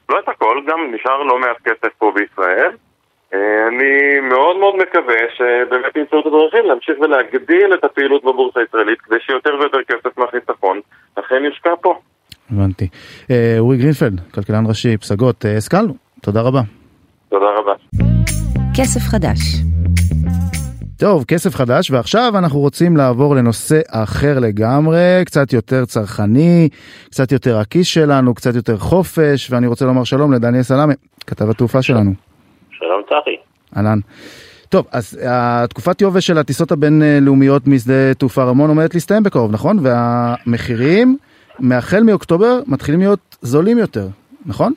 לא 0.09 0.19
את 0.19 0.29
הכל, 0.29 0.61
גם 0.67 0.95
נשאר 0.95 1.23
לא 1.23 1.39
מעט 1.39 1.57
כסף 1.65 1.93
פה 1.99 2.13
בישראל. 2.15 2.71
אני 3.69 4.21
מאוד 4.21 4.57
מאוד 4.57 4.75
מקווה 4.77 5.17
שבאמת 5.37 5.97
ימצאו 5.97 6.21
את 6.21 6.27
הדרכים 6.27 6.65
להמשיך 6.65 6.99
ולהגדיל 7.01 7.75
את 7.75 7.85
הפעילות 7.85 8.25
בבורסה 8.25 8.61
הישראלית 8.61 9.01
כדי 9.01 9.17
שיותר 9.21 9.51
ויותר 9.61 9.79
כסף 9.83 10.19
מהחיסכון 10.19 10.81
אכן 11.15 11.45
יושקע 11.45 11.71
פה. 11.81 11.99
הבנתי. 12.51 12.89
אורי 13.59 13.77
גרינפלד, 13.77 14.21
כלכלן 14.35 14.67
ראשי, 14.69 14.97
פסגות, 14.97 15.45
השכלנו. 15.59 15.95
תודה 16.23 16.41
רבה. 16.41 16.61
תודה 17.29 17.47
רבה. 17.59 17.73
כסף 18.77 19.01
חדש. 19.01 19.39
טוב, 20.99 21.25
כסף 21.25 21.55
חדש, 21.55 21.91
ועכשיו 21.91 22.33
אנחנו 22.39 22.59
רוצים 22.59 22.97
לעבור 22.97 23.37
לנושא 23.37 23.81
אחר 23.91 24.39
לגמרי, 24.39 25.23
קצת 25.27 25.53
יותר 25.53 25.85
צרכני, 25.85 26.69
קצת 27.11 27.33
יותר 27.33 27.59
הכיס 27.59 27.87
שלנו, 27.87 28.35
קצת 28.35 28.55
יותר 28.55 28.77
חופש, 28.79 29.51
ואני 29.51 29.67
רוצה 29.67 29.85
לומר 29.85 30.05
שלום 30.05 30.33
לדניאל 30.33 30.63
סלאמה, 30.63 30.93
כתב 31.27 31.51
התעופה 31.51 31.83
שלנו. 31.83 32.11
שלום 32.71 33.03
צחי. 33.09 33.37
אהלן. 33.77 33.99
טוב, 34.69 34.87
אז 34.93 35.19
התקופת 35.29 36.01
יובש 36.01 36.27
של 36.27 36.39
הטיסות 36.39 36.73
הבינלאומיות 36.73 37.67
משדה 37.67 38.15
תעופה 38.15 38.45
רמון 38.45 38.69
עומדת 38.69 38.95
להסתיים 38.95 39.23
בקרוב, 39.23 39.53
נכון? 39.53 39.79
והמחירים, 39.83 41.17
מהחל 41.59 42.03
מאוקטובר, 42.03 42.61
מתחילים 42.67 43.01
להיות 43.01 43.37
זולים 43.43 43.79
יותר, 43.79 44.09
נכון? 44.47 44.73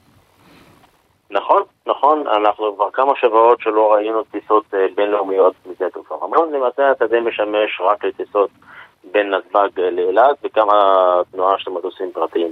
נכון, 1.32 1.62
נכון, 1.92 2.28
אנחנו 2.28 2.76
כבר 2.76 2.90
כמה 2.94 3.14
שבועות 3.16 3.62
שלא 3.62 3.94
ראינו 3.94 4.24
טיסות 4.24 4.64
בינלאומיות 4.96 5.54
משדה 5.72 5.90
תעופה 5.90 6.16
רמון, 6.22 6.54
למעשה 6.54 6.92
השדה 6.92 7.22
משמש 7.22 7.82
רק 7.82 8.06
לטיסות 8.06 8.50
בין 9.12 9.30
נתב"ג 9.30 9.80
לאילת 9.80 10.36
וכמה 10.44 10.74
תנועה 11.32 11.60
של 11.60 11.72
מטוסים 11.72 12.12
פרטיים. 12.14 12.52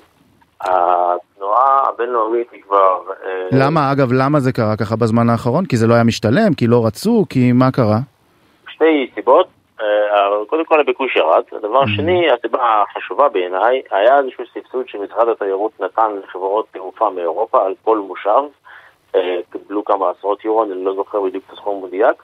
התנועה 0.61 1.83
הבינלאומית 1.89 2.51
היא 2.51 2.61
כבר... 2.61 2.99
למה, 3.51 3.91
אגב, 3.91 4.11
למה 4.13 4.39
זה 4.39 4.51
קרה 4.51 4.75
ככה 4.77 4.95
בזמן 4.95 5.29
האחרון? 5.29 5.65
כי 5.65 5.77
זה 5.77 5.87
לא 5.87 5.93
היה 5.93 6.03
משתלם? 6.03 6.53
כי 6.57 6.67
לא 6.67 6.85
רצו? 6.85 7.25
כי 7.29 7.51
מה 7.51 7.71
קרה? 7.71 7.99
שתי 8.69 9.11
סיבות. 9.15 9.47
קודם 10.47 10.65
כל 10.65 10.79
הביקוש 10.79 11.15
ירד. 11.15 11.43
הדבר 11.51 11.85
שני, 11.85 12.31
הסיבה 12.31 12.83
החשובה 12.83 13.29
בעיניי, 13.29 13.81
היה 13.91 14.17
איזשהו 14.19 14.43
סבסוד 14.53 14.87
שמשרד 14.87 15.27
התיירות 15.29 15.71
נתן 15.79 16.11
לחברות 16.23 16.65
תעופה 16.71 17.09
מאירופה 17.09 17.65
על 17.65 17.73
כל 17.83 17.97
מושב. 17.97 18.41
קיבלו 19.51 19.85
כמה 19.85 20.09
עשרות 20.09 20.45
יורו, 20.45 20.63
אני 20.63 20.83
לא 20.83 20.95
זוכר 20.95 21.21
בדיוק 21.21 21.43
את 21.47 21.53
הסכום 21.53 21.83
המדויק. 21.83 22.23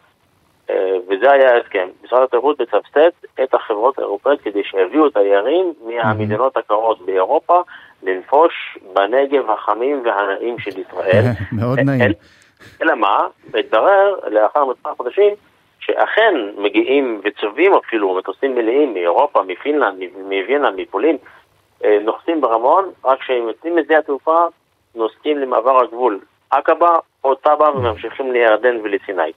וזה 1.08 1.32
היה 1.32 1.56
ההסכם. 1.56 1.88
משרד 2.04 2.22
התיירות 2.24 2.62
מסבסד 2.62 3.10
את 3.44 3.54
החברות 3.54 4.00
האירופאיות 4.00 4.42
כדי 4.42 4.64
שיביאו 4.64 5.10
תיירים 5.10 5.74
מהמדינות 5.86 6.58
הקרות 6.58 7.06
באירופה 7.06 7.62
לנפוש 8.04 8.78
בנגב 8.94 9.50
החמים 9.50 10.02
והנעים 10.06 10.60
של 10.60 10.80
ישראל. 10.80 11.24
מאוד 11.60 11.80
נעים. 11.80 12.12
אלא 12.82 12.96
מה? 12.96 13.28
התברר 13.54 14.16
לאחר 14.28 14.66
מספר 14.66 14.94
חודשים 14.98 15.34
שאכן 15.80 16.34
מגיעים 16.58 17.22
וצובעים 17.24 17.74
אפילו 17.74 18.16
מטוסים 18.16 18.56
מלאים 18.56 18.94
מאירופה, 18.94 19.44
מפינלנד, 19.44 20.00
מווינה, 20.18 20.72
מפולין, 20.72 21.18
נוחתים 22.02 22.42
ברמון, 22.42 22.90
רק 23.06 23.20
כשהם 23.20 23.48
יוצאים 23.48 23.76
משדה 23.76 23.98
התעופה 23.98 24.46
נוסעים 24.96 25.38
למעבר 25.38 25.84
הגבול 25.84 26.20
עקבה 26.52 27.00
או 27.24 27.36
טאבה 27.36 27.70
וממשיכים 27.76 28.32
לירדן 28.32 28.78
ולסיני. 28.84 29.32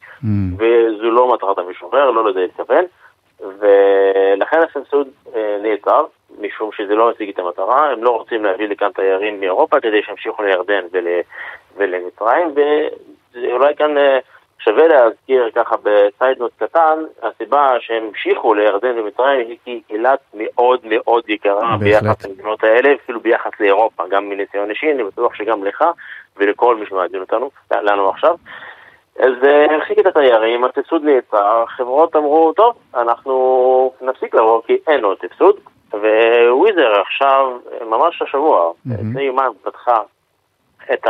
וזו 0.59 1.11
לא 1.11 1.33
מטרת 1.35 1.59
המשוחרר, 1.59 2.11
לא 2.11 2.31
לזה 2.31 2.45
התכוון. 2.45 2.85
ולכן 3.41 4.59
הסבסוד 4.63 5.09
נעצר, 5.63 6.05
משום 6.41 6.71
שזה 6.73 6.95
לא 6.95 7.11
משיג 7.11 7.29
את 7.29 7.39
המטרה, 7.39 7.91
הם 7.91 8.05
לא 8.05 8.11
רוצים 8.11 8.45
להביא 8.45 8.69
לכאן 8.69 8.91
תיירים 8.95 9.41
מאירופה 9.41 9.81
כדי 9.81 10.03
שימשיכו 10.03 10.43
לירדן 10.43 10.85
ול, 10.93 11.07
ולמצרים, 11.77 12.55
ואולי 13.35 13.77
כאן 13.77 13.95
שווה 14.59 14.89
להזכיר 14.89 15.51
ככה 15.55 15.77
בסיידנוט 15.83 16.53
קטן, 16.59 16.99
הסיבה 17.23 17.75
שהם 17.81 18.05
המשיכו 18.05 18.55
לירדן 18.55 18.99
ומצרים 18.99 19.49
היא 19.49 19.59
כי 19.65 19.83
אילת 19.91 20.19
מאוד 20.35 20.81
מאוד 20.85 21.25
יקרה 21.29 21.77
ביחס 21.77 22.27
למדינות 22.27 22.65
האלה, 22.65 22.95
אפילו 22.95 23.21
ביחס 23.21 23.51
לאירופה, 23.61 24.05
גם 24.09 24.29
מניסיון 24.29 24.71
אישי, 24.71 24.93
אני 24.93 25.05
בטוח 25.05 25.35
שגם 25.35 25.65
לך 25.65 25.85
ולכל 26.37 26.77
מי 26.77 26.87
שמעדין 26.87 27.21
אותנו, 27.21 27.51
לנו 27.71 28.09
עכשיו. 28.09 28.37
אז 29.19 29.33
הרחיק 29.71 29.99
את 29.99 30.07
התיירים, 30.07 30.65
הסבסוד 30.65 31.05
נעצר, 31.05 31.63
החברות 31.63 32.17
אמרו, 32.17 32.53
טוב, 32.53 32.77
אנחנו 32.95 33.93
נפסיק 34.01 34.35
לבוא 34.35 34.63
כי 34.67 34.79
אין 34.87 35.05
עוד 35.05 35.17
סבסוד, 35.23 35.57
וויזר 36.51 37.01
עכשיו, 37.01 37.59
ממש 37.87 38.23
השבוע, 38.23 38.73
לפני 38.87 39.23
יומיים 39.23 39.53
פתחה 39.63 40.03
את 40.93 41.07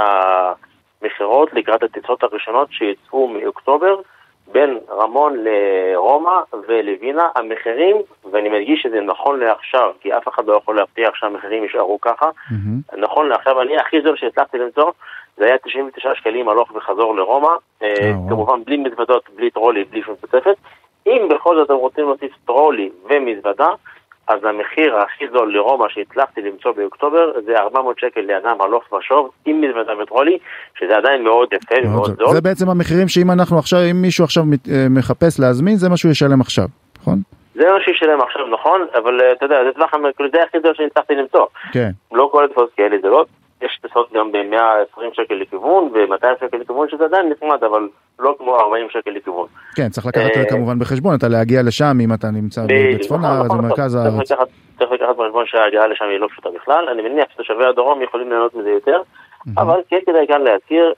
המכירות 1.02 1.52
לקראת 1.52 1.82
הטיסות 1.82 2.22
הראשונות 2.22 2.68
שיצאו 2.70 3.28
מאוקטובר 3.28 4.00
בין 4.52 4.78
רמון 4.90 5.36
לרומא 5.36 6.40
ולווינה, 6.68 7.28
המחירים, 7.34 7.96
ואני 8.32 8.48
מדגיש 8.48 8.82
שזה 8.82 9.00
נכון 9.00 9.40
לעכשיו, 9.40 9.92
כי 10.00 10.16
אף 10.16 10.28
אחד 10.28 10.46
לא 10.46 10.56
יכול 10.56 10.76
להבטיח 10.76 11.14
שהמחירים 11.14 11.62
יישארו 11.62 12.00
ככה, 12.00 12.30
נכון 12.96 13.28
לעכשיו, 13.28 13.62
אני 13.62 13.76
הכי 13.76 14.02
זול 14.02 14.16
שהצלחתי 14.16 14.58
למצוא, 14.58 14.92
זה 15.36 15.44
היה 15.44 15.58
99 15.58 16.14
שקלים 16.14 16.48
הלוך 16.48 16.70
וחזור 16.74 17.16
לרומא, 17.16 17.50
כמובן 18.28 18.64
בלי 18.64 18.76
מזוודות, 18.76 19.30
בלי 19.36 19.50
טרולי, 19.50 19.84
בלי 19.84 20.02
שום 20.02 20.14
תוספת. 20.14 20.56
אם 21.06 21.28
בכל 21.30 21.56
זאת 21.56 21.66
אתם 21.66 21.74
רוצים 21.74 22.04
להוסיף 22.04 22.32
טרולי 22.46 22.90
ומזוודה, 23.04 23.68
אז 24.28 24.44
המחיר 24.44 24.96
הכי 24.96 25.24
זול 25.32 25.54
לרומא 25.54 25.88
שהצלחתי 25.88 26.40
למצוא 26.40 26.72
באוקטובר 26.72 27.32
זה 27.46 27.58
400 27.58 27.98
שקל 27.98 28.20
לאדם 28.20 28.60
הלוך 28.60 28.92
ושוב 28.92 29.30
עם 29.44 29.60
מזוודה 29.60 29.92
וטרולי, 30.02 30.38
שזה 30.78 30.96
עדיין 30.96 31.24
מאוד 31.24 31.48
יפה 31.52 31.74
ומאוד 31.84 32.16
זול. 32.18 32.34
זה 32.34 32.40
בעצם 32.40 32.68
המחירים 32.70 33.08
שאם 33.08 33.30
אנחנו 33.30 33.58
עכשיו, 33.58 33.78
אם 33.90 34.02
מישהו 34.02 34.24
עכשיו 34.24 34.44
מחפש 34.90 35.40
להזמין, 35.40 35.76
זה 35.76 35.88
מה 35.88 35.96
שהוא 35.96 36.10
ישלם 36.10 36.40
עכשיו, 36.40 36.66
נכון? 37.00 37.18
זה 37.54 37.72
מה 37.72 37.80
שישלם 37.84 38.20
עכשיו, 38.20 38.46
נכון, 38.46 38.86
אבל 38.94 39.20
אתה 39.32 39.44
יודע, 39.44 39.64
זה 39.64 39.72
טווח, 39.72 39.90
זה 40.32 40.42
הכי 40.42 40.58
זול 40.62 40.74
שהצלחתי 40.74 41.14
למצוא. 41.14 41.46
כן. 41.72 41.90
לא 42.12 42.28
כל 42.32 42.44
הטפוס 42.44 42.70
כאלה 42.76 42.96
לא. 43.02 43.24
יש 43.62 43.78
טיסות 43.82 44.12
גם 44.12 44.32
ב-120 44.32 45.00
שקל 45.12 45.34
לכיוון 45.34 45.90
ו-200 45.92 46.26
שקל 46.40 46.56
לכיוון 46.56 46.88
שזה 46.88 47.04
עדיין 47.04 47.28
נחמד 47.28 47.64
אבל 47.64 47.88
לא 48.18 48.34
כמו 48.38 48.56
40 48.56 48.86
שקל 48.90 49.10
לכיוון. 49.10 49.46
כן 49.76 49.88
צריך 49.88 50.06
לקחת 50.06 50.30
כמובן 50.48 50.78
בחשבון 50.78 51.14
אתה 51.14 51.28
להגיע 51.28 51.62
לשם 51.62 51.98
אם 52.00 52.14
אתה 52.14 52.26
נמצא 52.30 52.60
בצפון 52.68 53.24
הארץ 53.24 53.50
במרכז 53.50 53.94
הארץ. 53.94 54.32
צריך 54.78 54.90
לקחת 54.92 55.16
בחשבון 55.16 55.46
שההגיעה 55.46 55.86
לשם 55.86 56.04
היא 56.04 56.18
לא 56.18 56.28
פשוטה 56.28 56.48
בכלל. 56.50 56.88
אני 56.88 57.02
מניח 57.02 57.26
שתושבי 57.32 57.64
הדרום 57.64 58.02
יכולים 58.02 58.28
ליהנות 58.28 58.54
מזה 58.54 58.70
יותר 58.70 59.02
אבל 59.56 59.80
כן 59.88 59.98
כדאי 60.06 60.26
כאן 60.26 60.42
להזכיר 60.42 60.94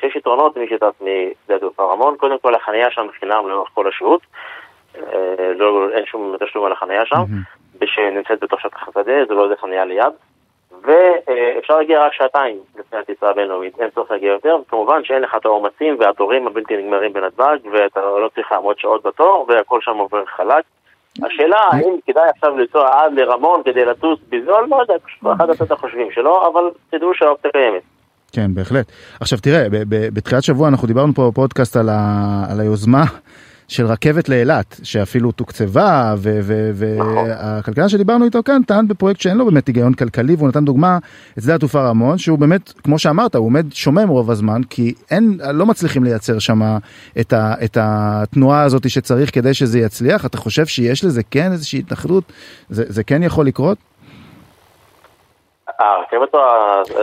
שיש 0.00 0.16
יתרונות 0.16 0.56
מי 0.56 0.66
שטס 0.68 1.00
משדה 1.00 1.56
התעופה 1.56 1.92
רמון. 1.92 2.16
קודם 2.16 2.38
כל 2.38 2.54
החניה 2.54 2.90
שם 2.90 3.06
חינם 3.20 3.48
לאורך 3.48 3.68
כל 3.74 3.88
השהות. 3.88 4.20
אין 5.94 6.04
שום 6.06 6.36
תשלום 6.40 6.64
על 6.66 6.72
החניה 6.72 7.06
שם. 7.06 7.22
שנמצאת 7.84 8.44
בתוך 8.44 8.60
שטח 8.60 8.88
השדה 8.88 9.12
זה 9.28 9.34
לא 9.34 9.44
איזה 9.44 9.54
חניה 9.60 9.84
ליד 9.84 10.12
ואפשר 10.84 11.76
להגיע 11.78 12.06
רק 12.06 12.12
שעתיים 12.12 12.56
לפני 12.78 12.98
הטיסה 12.98 13.30
הבינלאומית, 13.30 13.80
אין 13.80 13.90
צורך 13.94 14.10
להגיע 14.10 14.32
יותר, 14.32 14.56
כמובן 14.68 15.04
שאין 15.04 15.22
לך 15.22 15.34
את 15.36 15.44
העומסים 15.44 15.96
והתורים 16.00 16.46
הבלתי 16.46 16.76
נגמרים 16.76 17.12
בנתב"ג 17.12 17.58
ואתה 17.72 18.00
לא 18.00 18.30
צריך 18.34 18.52
לעמוד 18.52 18.78
שעות 18.78 19.06
בתור 19.06 19.46
והכל 19.48 19.78
שם 19.80 19.96
עובר 19.96 20.24
חלק. 20.36 20.64
השאלה 21.26 21.58
האם 21.72 21.94
כדאי 22.06 22.28
עכשיו 22.36 22.58
לנסוע 22.58 22.88
עד 22.92 23.12
לרמון 23.12 23.62
כדי 23.64 23.84
לטוס 23.84 24.18
בזול, 24.28 24.66
לא 24.70 24.76
יודע, 24.80 24.94
אחד 25.36 25.50
הצד 25.50 25.72
החושבים 25.72 26.10
שלא, 26.10 26.50
אבל 26.52 26.70
תדעו 26.90 27.14
שהאופציה 27.14 27.50
קיימת. 27.50 27.82
כן, 28.32 28.54
בהחלט. 28.54 28.92
עכשיו 29.20 29.38
תראה, 29.38 29.66
בתחילת 29.88 30.42
שבוע 30.42 30.68
אנחנו 30.68 30.88
דיברנו 30.88 31.12
פה 31.14 31.30
בפודקאסט 31.30 31.76
על 32.50 32.60
היוזמה 32.60 33.04
של 33.72 33.86
רכבת 33.86 34.28
לאילת, 34.28 34.80
שאפילו 34.82 35.32
תוקצבה, 35.32 36.14
והכלכלן 36.74 37.88
שדיברנו 37.88 38.24
איתו 38.24 38.42
כאן 38.44 38.62
טען 38.66 38.88
בפרויקט 38.88 39.20
שאין 39.20 39.36
לו 39.36 39.44
באמת 39.44 39.66
היגיון 39.66 39.94
כלכלי, 39.94 40.34
והוא 40.34 40.48
נתן 40.48 40.64
דוגמה 40.64 40.98
את 41.38 41.42
שדה 41.42 41.54
התעופה 41.54 41.82
רמון, 41.82 42.18
שהוא 42.18 42.38
באמת, 42.38 42.72
כמו 42.84 42.98
שאמרת, 42.98 43.34
הוא 43.34 43.46
עומד 43.46 43.66
שומם 43.72 44.08
רוב 44.08 44.30
הזמן, 44.30 44.60
כי 44.70 44.94
אין, 45.10 45.38
לא 45.52 45.66
מצליחים 45.66 46.04
לייצר 46.04 46.38
שם 46.38 46.76
את, 47.20 47.32
ה, 47.32 47.54
את 47.64 47.78
התנועה 47.80 48.62
הזאת 48.62 48.90
שצריך 48.90 49.34
כדי 49.34 49.54
שזה 49.54 49.78
יצליח. 49.78 50.26
אתה 50.26 50.38
חושב 50.38 50.66
שיש 50.66 51.04
לזה 51.04 51.22
כן 51.30 51.52
איזושהי 51.52 51.78
התנחלות? 51.78 52.32
זה, 52.70 52.84
זה 52.88 53.04
כן 53.04 53.22
יכול 53.22 53.46
לקרות? 53.46 53.78
הרכבת 55.82 56.34
או 56.34 56.40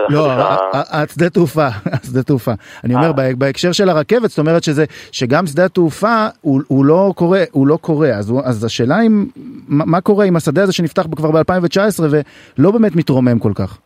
לא, 0.08 0.26
השדה 0.72 1.30
תעופה, 1.30 1.66
השדה 2.02 2.22
תעופה. 2.22 2.50
אני 2.84 2.94
אומר, 2.94 3.06
אה. 3.06 3.30
בהקשר 3.38 3.72
של 3.72 3.88
הרכבת, 3.88 4.30
זאת 4.30 4.38
אומרת 4.38 4.62
שזה, 4.62 4.84
שגם 5.12 5.46
שדה 5.46 5.64
התעופה 5.64 6.26
הוא 6.42 6.84
לא 6.84 7.12
קורה, 7.16 7.42
הוא 7.52 7.66
לא 7.66 7.76
קורה. 7.80 8.08
אז 8.44 8.64
השאלה 8.64 8.94
אם, 9.06 9.24
מה 9.68 10.00
קורה 10.00 10.24
עם 10.24 10.36
השדה 10.36 10.62
הזה 10.62 10.72
שנפתח 10.72 11.02
כבר 11.16 11.30
ב-2019 11.30 12.02
ולא 12.58 12.70
באמת 12.70 12.96
מתרומם 12.96 13.38
כל 13.38 13.52
כך? 13.54 13.78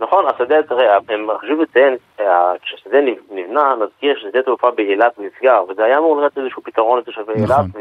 נכון, 0.00 0.24
השדה, 0.26 0.62
תראה, 0.62 0.98
חשוב 1.42 1.60
לציין, 1.60 1.96
אה, 2.20 2.52
כשהשדה 2.62 2.98
נבנה, 3.30 3.74
נזכיר 3.80 4.18
ששדה 4.18 4.42
תעופה 4.42 4.70
באילת 4.70 5.18
נסגר, 5.18 5.62
וזה 5.68 5.84
היה 5.84 5.98
אמור 5.98 6.16
להיות 6.16 6.38
איזשהו 6.38 6.62
פתרון 6.62 6.98
לתושבי 6.98 7.32
אילת, 7.32 7.50
נכון. 7.50 7.80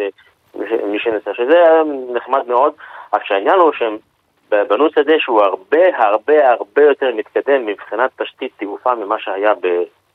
ומי 0.55 0.99
שנסע, 0.99 1.31
שזה 1.33 1.53
היה 1.53 1.83
נחמד 2.13 2.47
מאוד, 2.47 2.73
רק 3.13 3.23
שהעניין 3.25 3.59
הוא 3.59 3.71
שהם 3.73 3.97
בנו 4.49 4.89
שדה 4.89 5.13
שהוא 5.19 5.41
הרבה 5.41 5.97
הרבה 5.97 6.51
הרבה 6.51 6.81
יותר 6.81 7.15
מתקדם 7.15 7.65
מבחינת 7.65 8.21
תשתית 8.21 8.51
תעופה 8.57 8.95
ממה 8.95 9.19
שהיה 9.19 9.53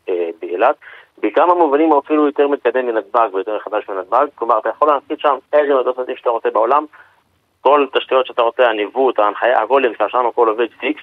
אה, 0.09 0.29
באילת. 0.41 0.77
בכמה 1.19 1.55
מובנים 1.55 1.91
הוא 1.91 1.99
אפילו 1.99 2.27
יותר 2.27 2.49
מתקדם 2.49 2.87
מנתב"ג 2.87 3.29
ויותר 3.33 3.59
חדש 3.59 3.89
מנתב"ג, 3.89 4.27
כלומר 4.35 4.59
אתה 4.59 4.69
יכול 4.69 4.89
להנחית 4.89 5.21
שם 5.21 5.37
איזה 5.53 5.75
מטוס 5.75 5.97
שאתה 6.17 6.31
רוצה 6.31 6.51
בעולם, 6.51 6.85
כל 7.61 7.87
תשתיות 7.93 8.27
שאתה 8.27 8.43
רוצה, 8.43 8.69
הניווט, 8.69 9.19
ההנחיה, 9.19 9.63
הכל 9.63 9.83
נמצא 9.83 10.09
שם, 10.09 10.27
הכל 10.27 10.49
עובד 10.49 10.67
פיקס, 10.81 11.03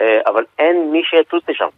אה, 0.00 0.20
אבל 0.26 0.44
אין 0.58 0.90
מי 0.92 1.02
שיצוץ 1.04 1.48
לשם. 1.48 1.68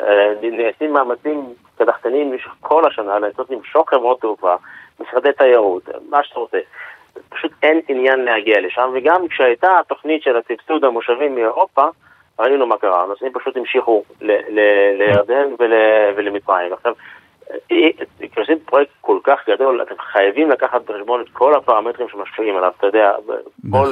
אה, 0.00 0.32
נעשים 0.42 0.92
מאמצים 0.92 1.54
קדחתניים 1.78 2.30
במשך 2.30 2.50
כל 2.60 2.86
השנה 2.86 3.18
לנסות 3.18 3.50
למשוך 3.50 3.90
חברות 3.90 4.20
תעופה, 4.20 4.54
משרדי 5.00 5.32
תיירות, 5.32 5.82
מה 6.10 6.24
שאתה 6.24 6.40
רוצה. 6.40 6.58
פשוט 7.28 7.52
אין 7.62 7.80
עניין 7.88 8.24
להגיע 8.24 8.60
לשם, 8.60 8.90
וגם 8.94 9.28
כשהייתה 9.28 9.78
התוכנית 9.78 10.22
של 10.22 10.36
הסבסוד 10.36 10.84
המושבים 10.84 11.34
מאירופה, 11.34 11.88
ראינו 12.38 12.66
מה 12.66 12.76
קרה, 12.76 13.02
הנוסעים 13.02 13.32
פשוט 13.32 13.56
המשיכו 13.56 14.04
לירדן 14.98 15.48
ולמצרים. 16.16 16.72
עכשיו, 16.72 16.94
כשעושים 18.32 18.58
פרויקט 18.58 18.92
כל 19.00 19.18
כך 19.24 19.48
גדול, 19.48 19.82
אתם 19.82 19.94
חייבים 19.98 20.50
לקחת 20.50 20.82
בחשבון 20.90 21.20
את 21.20 21.28
כל 21.32 21.54
הפרמטרים 21.54 22.08
שמשפיעים 22.08 22.56
עליו, 22.56 22.72
אתה 22.78 22.86
יודע, 22.86 23.12
כל 23.70 23.86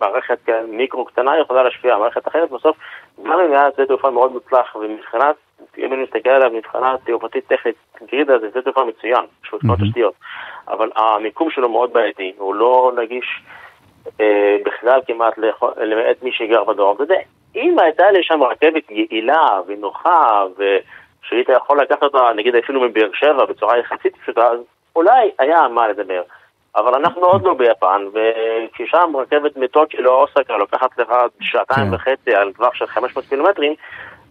מערכת 0.00 0.38
מיקרו 0.68 1.04
קטנה 1.04 1.38
יכולה 1.38 1.62
להשפיע, 1.62 1.96
מערכת 1.96 2.28
אחרת 2.28 2.50
בסוף, 2.50 2.76
גם 3.22 3.40
אם 3.40 3.52
היה 3.52 3.68
שדה 3.76 3.86
תעופה 3.86 4.10
מאוד 4.10 4.32
מוצלח, 4.32 4.76
ומבחינת, 4.76 5.36
אם 5.78 5.92
אני 5.92 6.02
מסתכל 6.02 6.30
עליו 6.30 6.50
מבחינה 6.50 6.96
תעופתית 7.04 7.46
טכנית, 7.48 7.76
גרידה 8.10 8.38
זה 8.38 8.48
שדה 8.50 8.62
תעופה 8.62 8.84
מצוין, 8.84 9.24
יש 9.44 9.52
לו 9.52 9.58
את 9.58 9.62
כל 9.66 9.84
התשתיות, 9.84 10.14
אבל 10.68 10.90
המיקום 10.96 11.50
שלו 11.50 11.68
מאוד 11.68 11.92
בעייתי, 11.92 12.32
הוא 12.38 12.54
לא 12.54 12.92
נגיש 12.96 13.42
אה, 14.20 14.56
בכלל 14.64 15.00
כמעט 15.06 15.38
למעט 15.76 16.22
מי 16.22 16.32
שגר 16.32 16.64
בדרום, 16.64 16.94
אתה 16.94 17.02
יודע, 17.02 17.18
אם 17.56 17.78
הייתה 17.78 18.10
לי 18.10 18.22
שם 18.22 18.42
רכבת 18.42 18.90
יעילה 18.90 19.60
ונוחה, 19.66 20.44
ו... 20.58 20.64
שהיית 21.22 21.48
יכול 21.48 21.80
לקחת 21.80 22.02
אותה, 22.02 22.30
נגיד 22.36 22.56
אפילו 22.56 22.80
מבאר 22.80 23.10
שבע 23.12 23.44
בצורה 23.44 23.78
יחסית 23.78 24.16
פשוטה, 24.16 24.46
אז 24.46 24.58
אולי 24.96 25.30
היה 25.38 25.68
מה 25.68 25.88
לדבר. 25.88 26.22
אבל 26.76 26.94
אנחנו 26.94 27.24
עוד 27.24 27.42
לא 27.42 27.54
ביפן, 27.54 28.02
וכששם 28.12 29.16
רכבת 29.16 29.56
מטוקיו 29.56 30.02
לאוסקה 30.02 30.56
לוקחת 30.56 30.98
לך 30.98 31.08
שעתיים 31.40 31.88
כן. 31.88 31.94
וחצי 31.94 32.34
על 32.34 32.52
טווח 32.52 32.74
של 32.74 32.86
500 32.86 33.24
קילומטרים, 33.28 33.74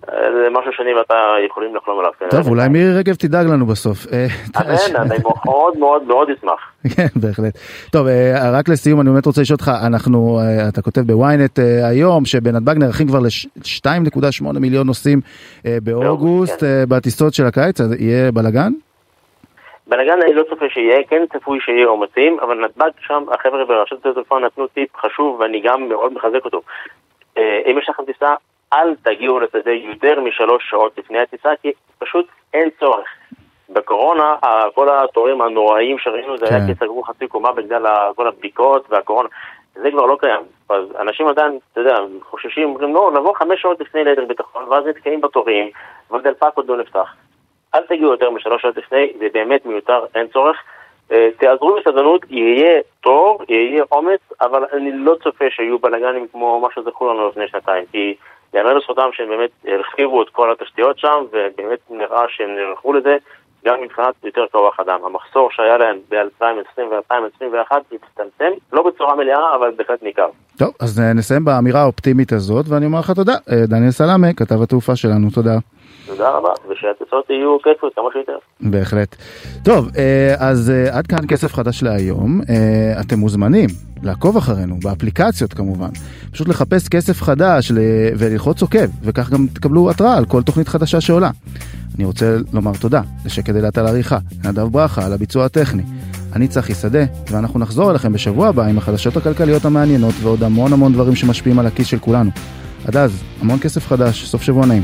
זה 0.07 0.47
משהו 0.51 0.71
שאני 0.73 0.93
ואתה 0.93 1.35
יכולים 1.45 1.75
לחלום 1.75 1.99
עליו. 1.99 2.11
טוב, 2.29 2.47
אולי 2.47 2.69
מירי 2.69 2.97
רגב 2.97 3.15
תדאג 3.15 3.45
לנו 3.47 3.65
בסוף. 3.65 3.97
אה, 4.13 4.25
אמן, 4.57 4.95
אני 5.01 5.23
מאוד 5.45 5.77
מאוד 5.77 6.03
מאוד 6.03 6.29
אשמח. 6.29 6.71
כן, 6.95 7.07
בהחלט. 7.15 7.57
טוב, 7.91 8.07
אה, 8.07 8.51
רק 8.59 8.69
לסיום, 8.69 9.01
אני 9.01 9.09
באמת 9.09 9.25
רוצה 9.25 9.41
לשאול 9.41 9.55
אותך, 9.55 9.71
אנחנו, 9.87 10.39
אתה 10.69 10.81
כותב 10.81 11.01
בוויינט 11.01 11.59
היום, 11.83 12.25
שבנתב"ג 12.25 12.77
נערכים 12.77 13.07
כבר 13.07 13.19
ל-2.8 13.19 14.59
מיליון 14.59 14.87
נוסעים 14.87 15.19
באוגוסט, 15.83 16.59
כן. 16.59 16.83
בטיסות 16.89 17.33
של 17.33 17.45
הקיץ, 17.45 17.81
אז 17.81 18.01
יהיה 18.01 18.31
בלאגן? 18.31 18.71
בלאגן 19.87 20.21
אני 20.25 20.33
לא 20.33 20.43
צופה 20.49 20.65
שיהיה, 20.69 21.03
כן 21.09 21.23
צפוי 21.33 21.59
שיהיה 21.61 21.87
עומסים, 21.87 22.37
אבל 22.41 22.65
נתב"ג 22.65 22.89
שם, 23.07 23.23
החבר'ה 23.31 23.65
ברשות 23.65 23.99
שדות 23.99 24.11
התעופה 24.11 24.39
נתנו 24.39 24.67
טיפ 24.67 24.89
חשוב 24.97 25.39
ואני 25.39 25.61
גם 25.65 25.89
מאוד 25.89 26.13
מחזק 26.13 26.45
אותו. 26.45 26.61
אם 27.37 27.77
יש 27.79 27.89
לכם 27.89 28.03
טיסה, 28.05 28.33
אל 28.73 28.95
תגיעו 28.95 29.39
לשדה 29.39 29.71
יותר 29.71 30.19
משלוש 30.19 30.69
שעות 30.69 30.97
לפני 30.97 31.19
הטיסה, 31.19 31.49
כי 31.61 31.71
פשוט 31.99 32.27
אין 32.53 32.69
צורך. 32.79 33.07
בקורונה, 33.69 34.35
כל 34.75 34.87
התורים 34.89 35.41
הנוראיים 35.41 35.99
שראינו 35.99 36.37
זה 36.37 36.45
היה 36.49 36.59
כן. 36.59 36.67
כי 36.67 36.79
סגרו 36.79 37.03
חצי 37.03 37.27
קומה 37.27 37.51
בגלל 37.51 38.13
כל 38.15 38.27
הבדיקות 38.27 38.85
והקורונה. 38.89 39.29
זה 39.75 39.91
כבר 39.91 40.05
לא 40.05 40.17
קיים. 40.19 40.41
אז 40.69 40.83
אנשים 40.99 41.27
עדיין, 41.27 41.59
אתה 41.71 41.81
יודע, 41.81 41.97
חוששים, 42.21 42.69
אומרים, 42.69 42.95
לא, 42.95 43.11
נבוא 43.15 43.35
חמש 43.35 43.61
שעות 43.61 43.79
לפני 43.79 44.03
ליתר 44.03 44.25
ביטחון, 44.25 44.63
ואז 44.69 44.85
נתקעים 44.85 45.21
בתורים, 45.21 45.69
והדלפק 46.11 46.51
עוד 46.53 46.67
לא 46.67 46.77
נפתח. 46.77 47.13
אל 47.75 47.81
תגיעו 47.81 48.11
יותר 48.11 48.29
משלוש 48.29 48.61
שעות 48.61 48.77
לפני, 48.77 49.13
זה 49.19 49.27
באמת 49.33 49.65
מיותר, 49.65 50.05
אין 50.15 50.27
צורך. 50.27 50.57
אה, 51.11 51.29
תעזרו 51.37 51.75
בסדלנות, 51.75 52.21
יהיה 52.29 52.81
תור, 53.01 53.43
יהיה 53.49 53.83
עומס, 53.89 54.19
אבל 54.41 54.65
אני 54.73 54.91
לא 54.91 55.15
צופה 55.23 55.45
שיהיו 55.49 55.79
בלאגנים 55.79 56.27
כמו 56.31 56.59
מה 56.59 56.67
שזכו 56.75 57.13
לנו 57.13 57.27
לפני 57.29 57.47
שנתיים, 57.47 57.85
כי 57.91 58.15
יאמר 58.53 58.73
לזכותם 58.73 59.09
שהם 59.13 59.29
באמת 59.29 59.49
הרחיבו 59.67 60.23
את 60.23 60.29
כל 60.29 60.51
התשתיות 60.51 60.99
שם, 60.99 61.23
ובאמת 61.31 61.79
נראה 61.89 62.25
שהם 62.29 62.49
נערכו 62.55 62.93
לזה, 62.93 63.17
גם 63.65 63.75
מבחינת 63.83 64.15
יותר 64.23 64.45
כוח 64.51 64.79
אדם. 64.79 64.99
המחסור 65.05 65.49
שהיה 65.51 65.77
להם 65.77 65.97
ב-2020 66.09 66.81
ו-2021 66.91 67.71
הצטמצם, 67.71 68.51
לא 68.73 68.83
בצורה 68.87 69.15
מלאה, 69.15 69.55
אבל 69.55 69.71
בהחלט 69.77 70.03
ניכר. 70.03 70.27
טוב, 70.57 70.69
אז 70.79 70.99
אה, 70.99 71.13
נסיים 71.13 71.45
באמירה 71.45 71.81
האופטימית 71.81 72.31
הזאת, 72.31 72.65
ואני 72.69 72.85
אומר 72.85 72.99
לך 72.99 73.11
תודה. 73.11 73.33
אה, 73.51 73.65
דניאל 73.67 73.91
סלאמה, 73.91 74.33
כתב 74.33 74.61
התעופה 74.61 74.95
שלנו, 74.95 75.29
תודה. 75.33 75.57
תודה 76.05 76.29
רבה, 76.29 76.53
ושהטיסות 76.69 77.29
יהיו 77.29 77.57
כיפות 77.63 77.95
כמה 77.95 78.09
שיותר. 78.13 78.37
בהחלט. 78.61 79.15
טוב, 79.65 79.87
אה, 79.97 80.33
אז 80.49 80.71
עד 80.91 81.07
כאן 81.07 81.27
כסף 81.29 81.53
חדש 81.53 81.83
להיום. 81.83 82.41
אתם 83.01 83.15
מוזמנים 83.15 83.69
לעקוב 84.03 84.37
אחרינו, 84.37 84.79
באפליקציות 84.83 85.53
כמובן. 85.53 85.89
פשוט 86.31 86.47
לחפש 86.47 86.87
כסף 86.87 87.21
חדש 87.21 87.71
וללחוץ 88.17 88.61
עוקב, 88.61 88.85
וכך 89.03 89.29
גם 89.29 89.47
תקבלו 89.53 89.89
התראה 89.89 90.17
על 90.17 90.25
כל 90.25 90.43
תוכנית 90.43 90.67
חדשה 90.67 91.01
שעולה. 91.01 91.29
אני 91.95 92.05
רוצה 92.05 92.37
לומר 92.53 92.71
תודה 92.79 93.01
לשקד 93.25 93.55
אילת 93.55 93.77
על 93.77 93.85
העריכה, 93.85 94.17
נדב 94.45 94.63
ברכה 94.63 95.05
על 95.05 95.13
הביצוע 95.13 95.45
הטכני. 95.45 95.83
אני 96.33 96.47
צחי 96.47 96.73
שדה, 96.73 97.05
ואנחנו 97.31 97.59
נחזור 97.59 97.91
אליכם 97.91 98.13
בשבוע 98.13 98.47
הבא 98.47 98.65
עם 98.65 98.77
החדשות 98.77 99.17
הכלכליות 99.17 99.65
המעניינות 99.65 100.15
ועוד 100.21 100.43
המון 100.43 100.73
המון 100.73 100.93
דברים 100.93 101.15
שמשפיעים 101.15 101.59
על 101.59 101.67
הכיס 101.67 101.87
של 101.87 101.99
כולנו. 101.99 102.31
עד 102.85 102.97
אז, 102.97 103.11
המון 103.41 103.59
כסף 103.59 103.87
חדש, 103.87 104.25
סוף 104.25 104.41
שבוע 104.41 104.65
נעים. 104.65 104.83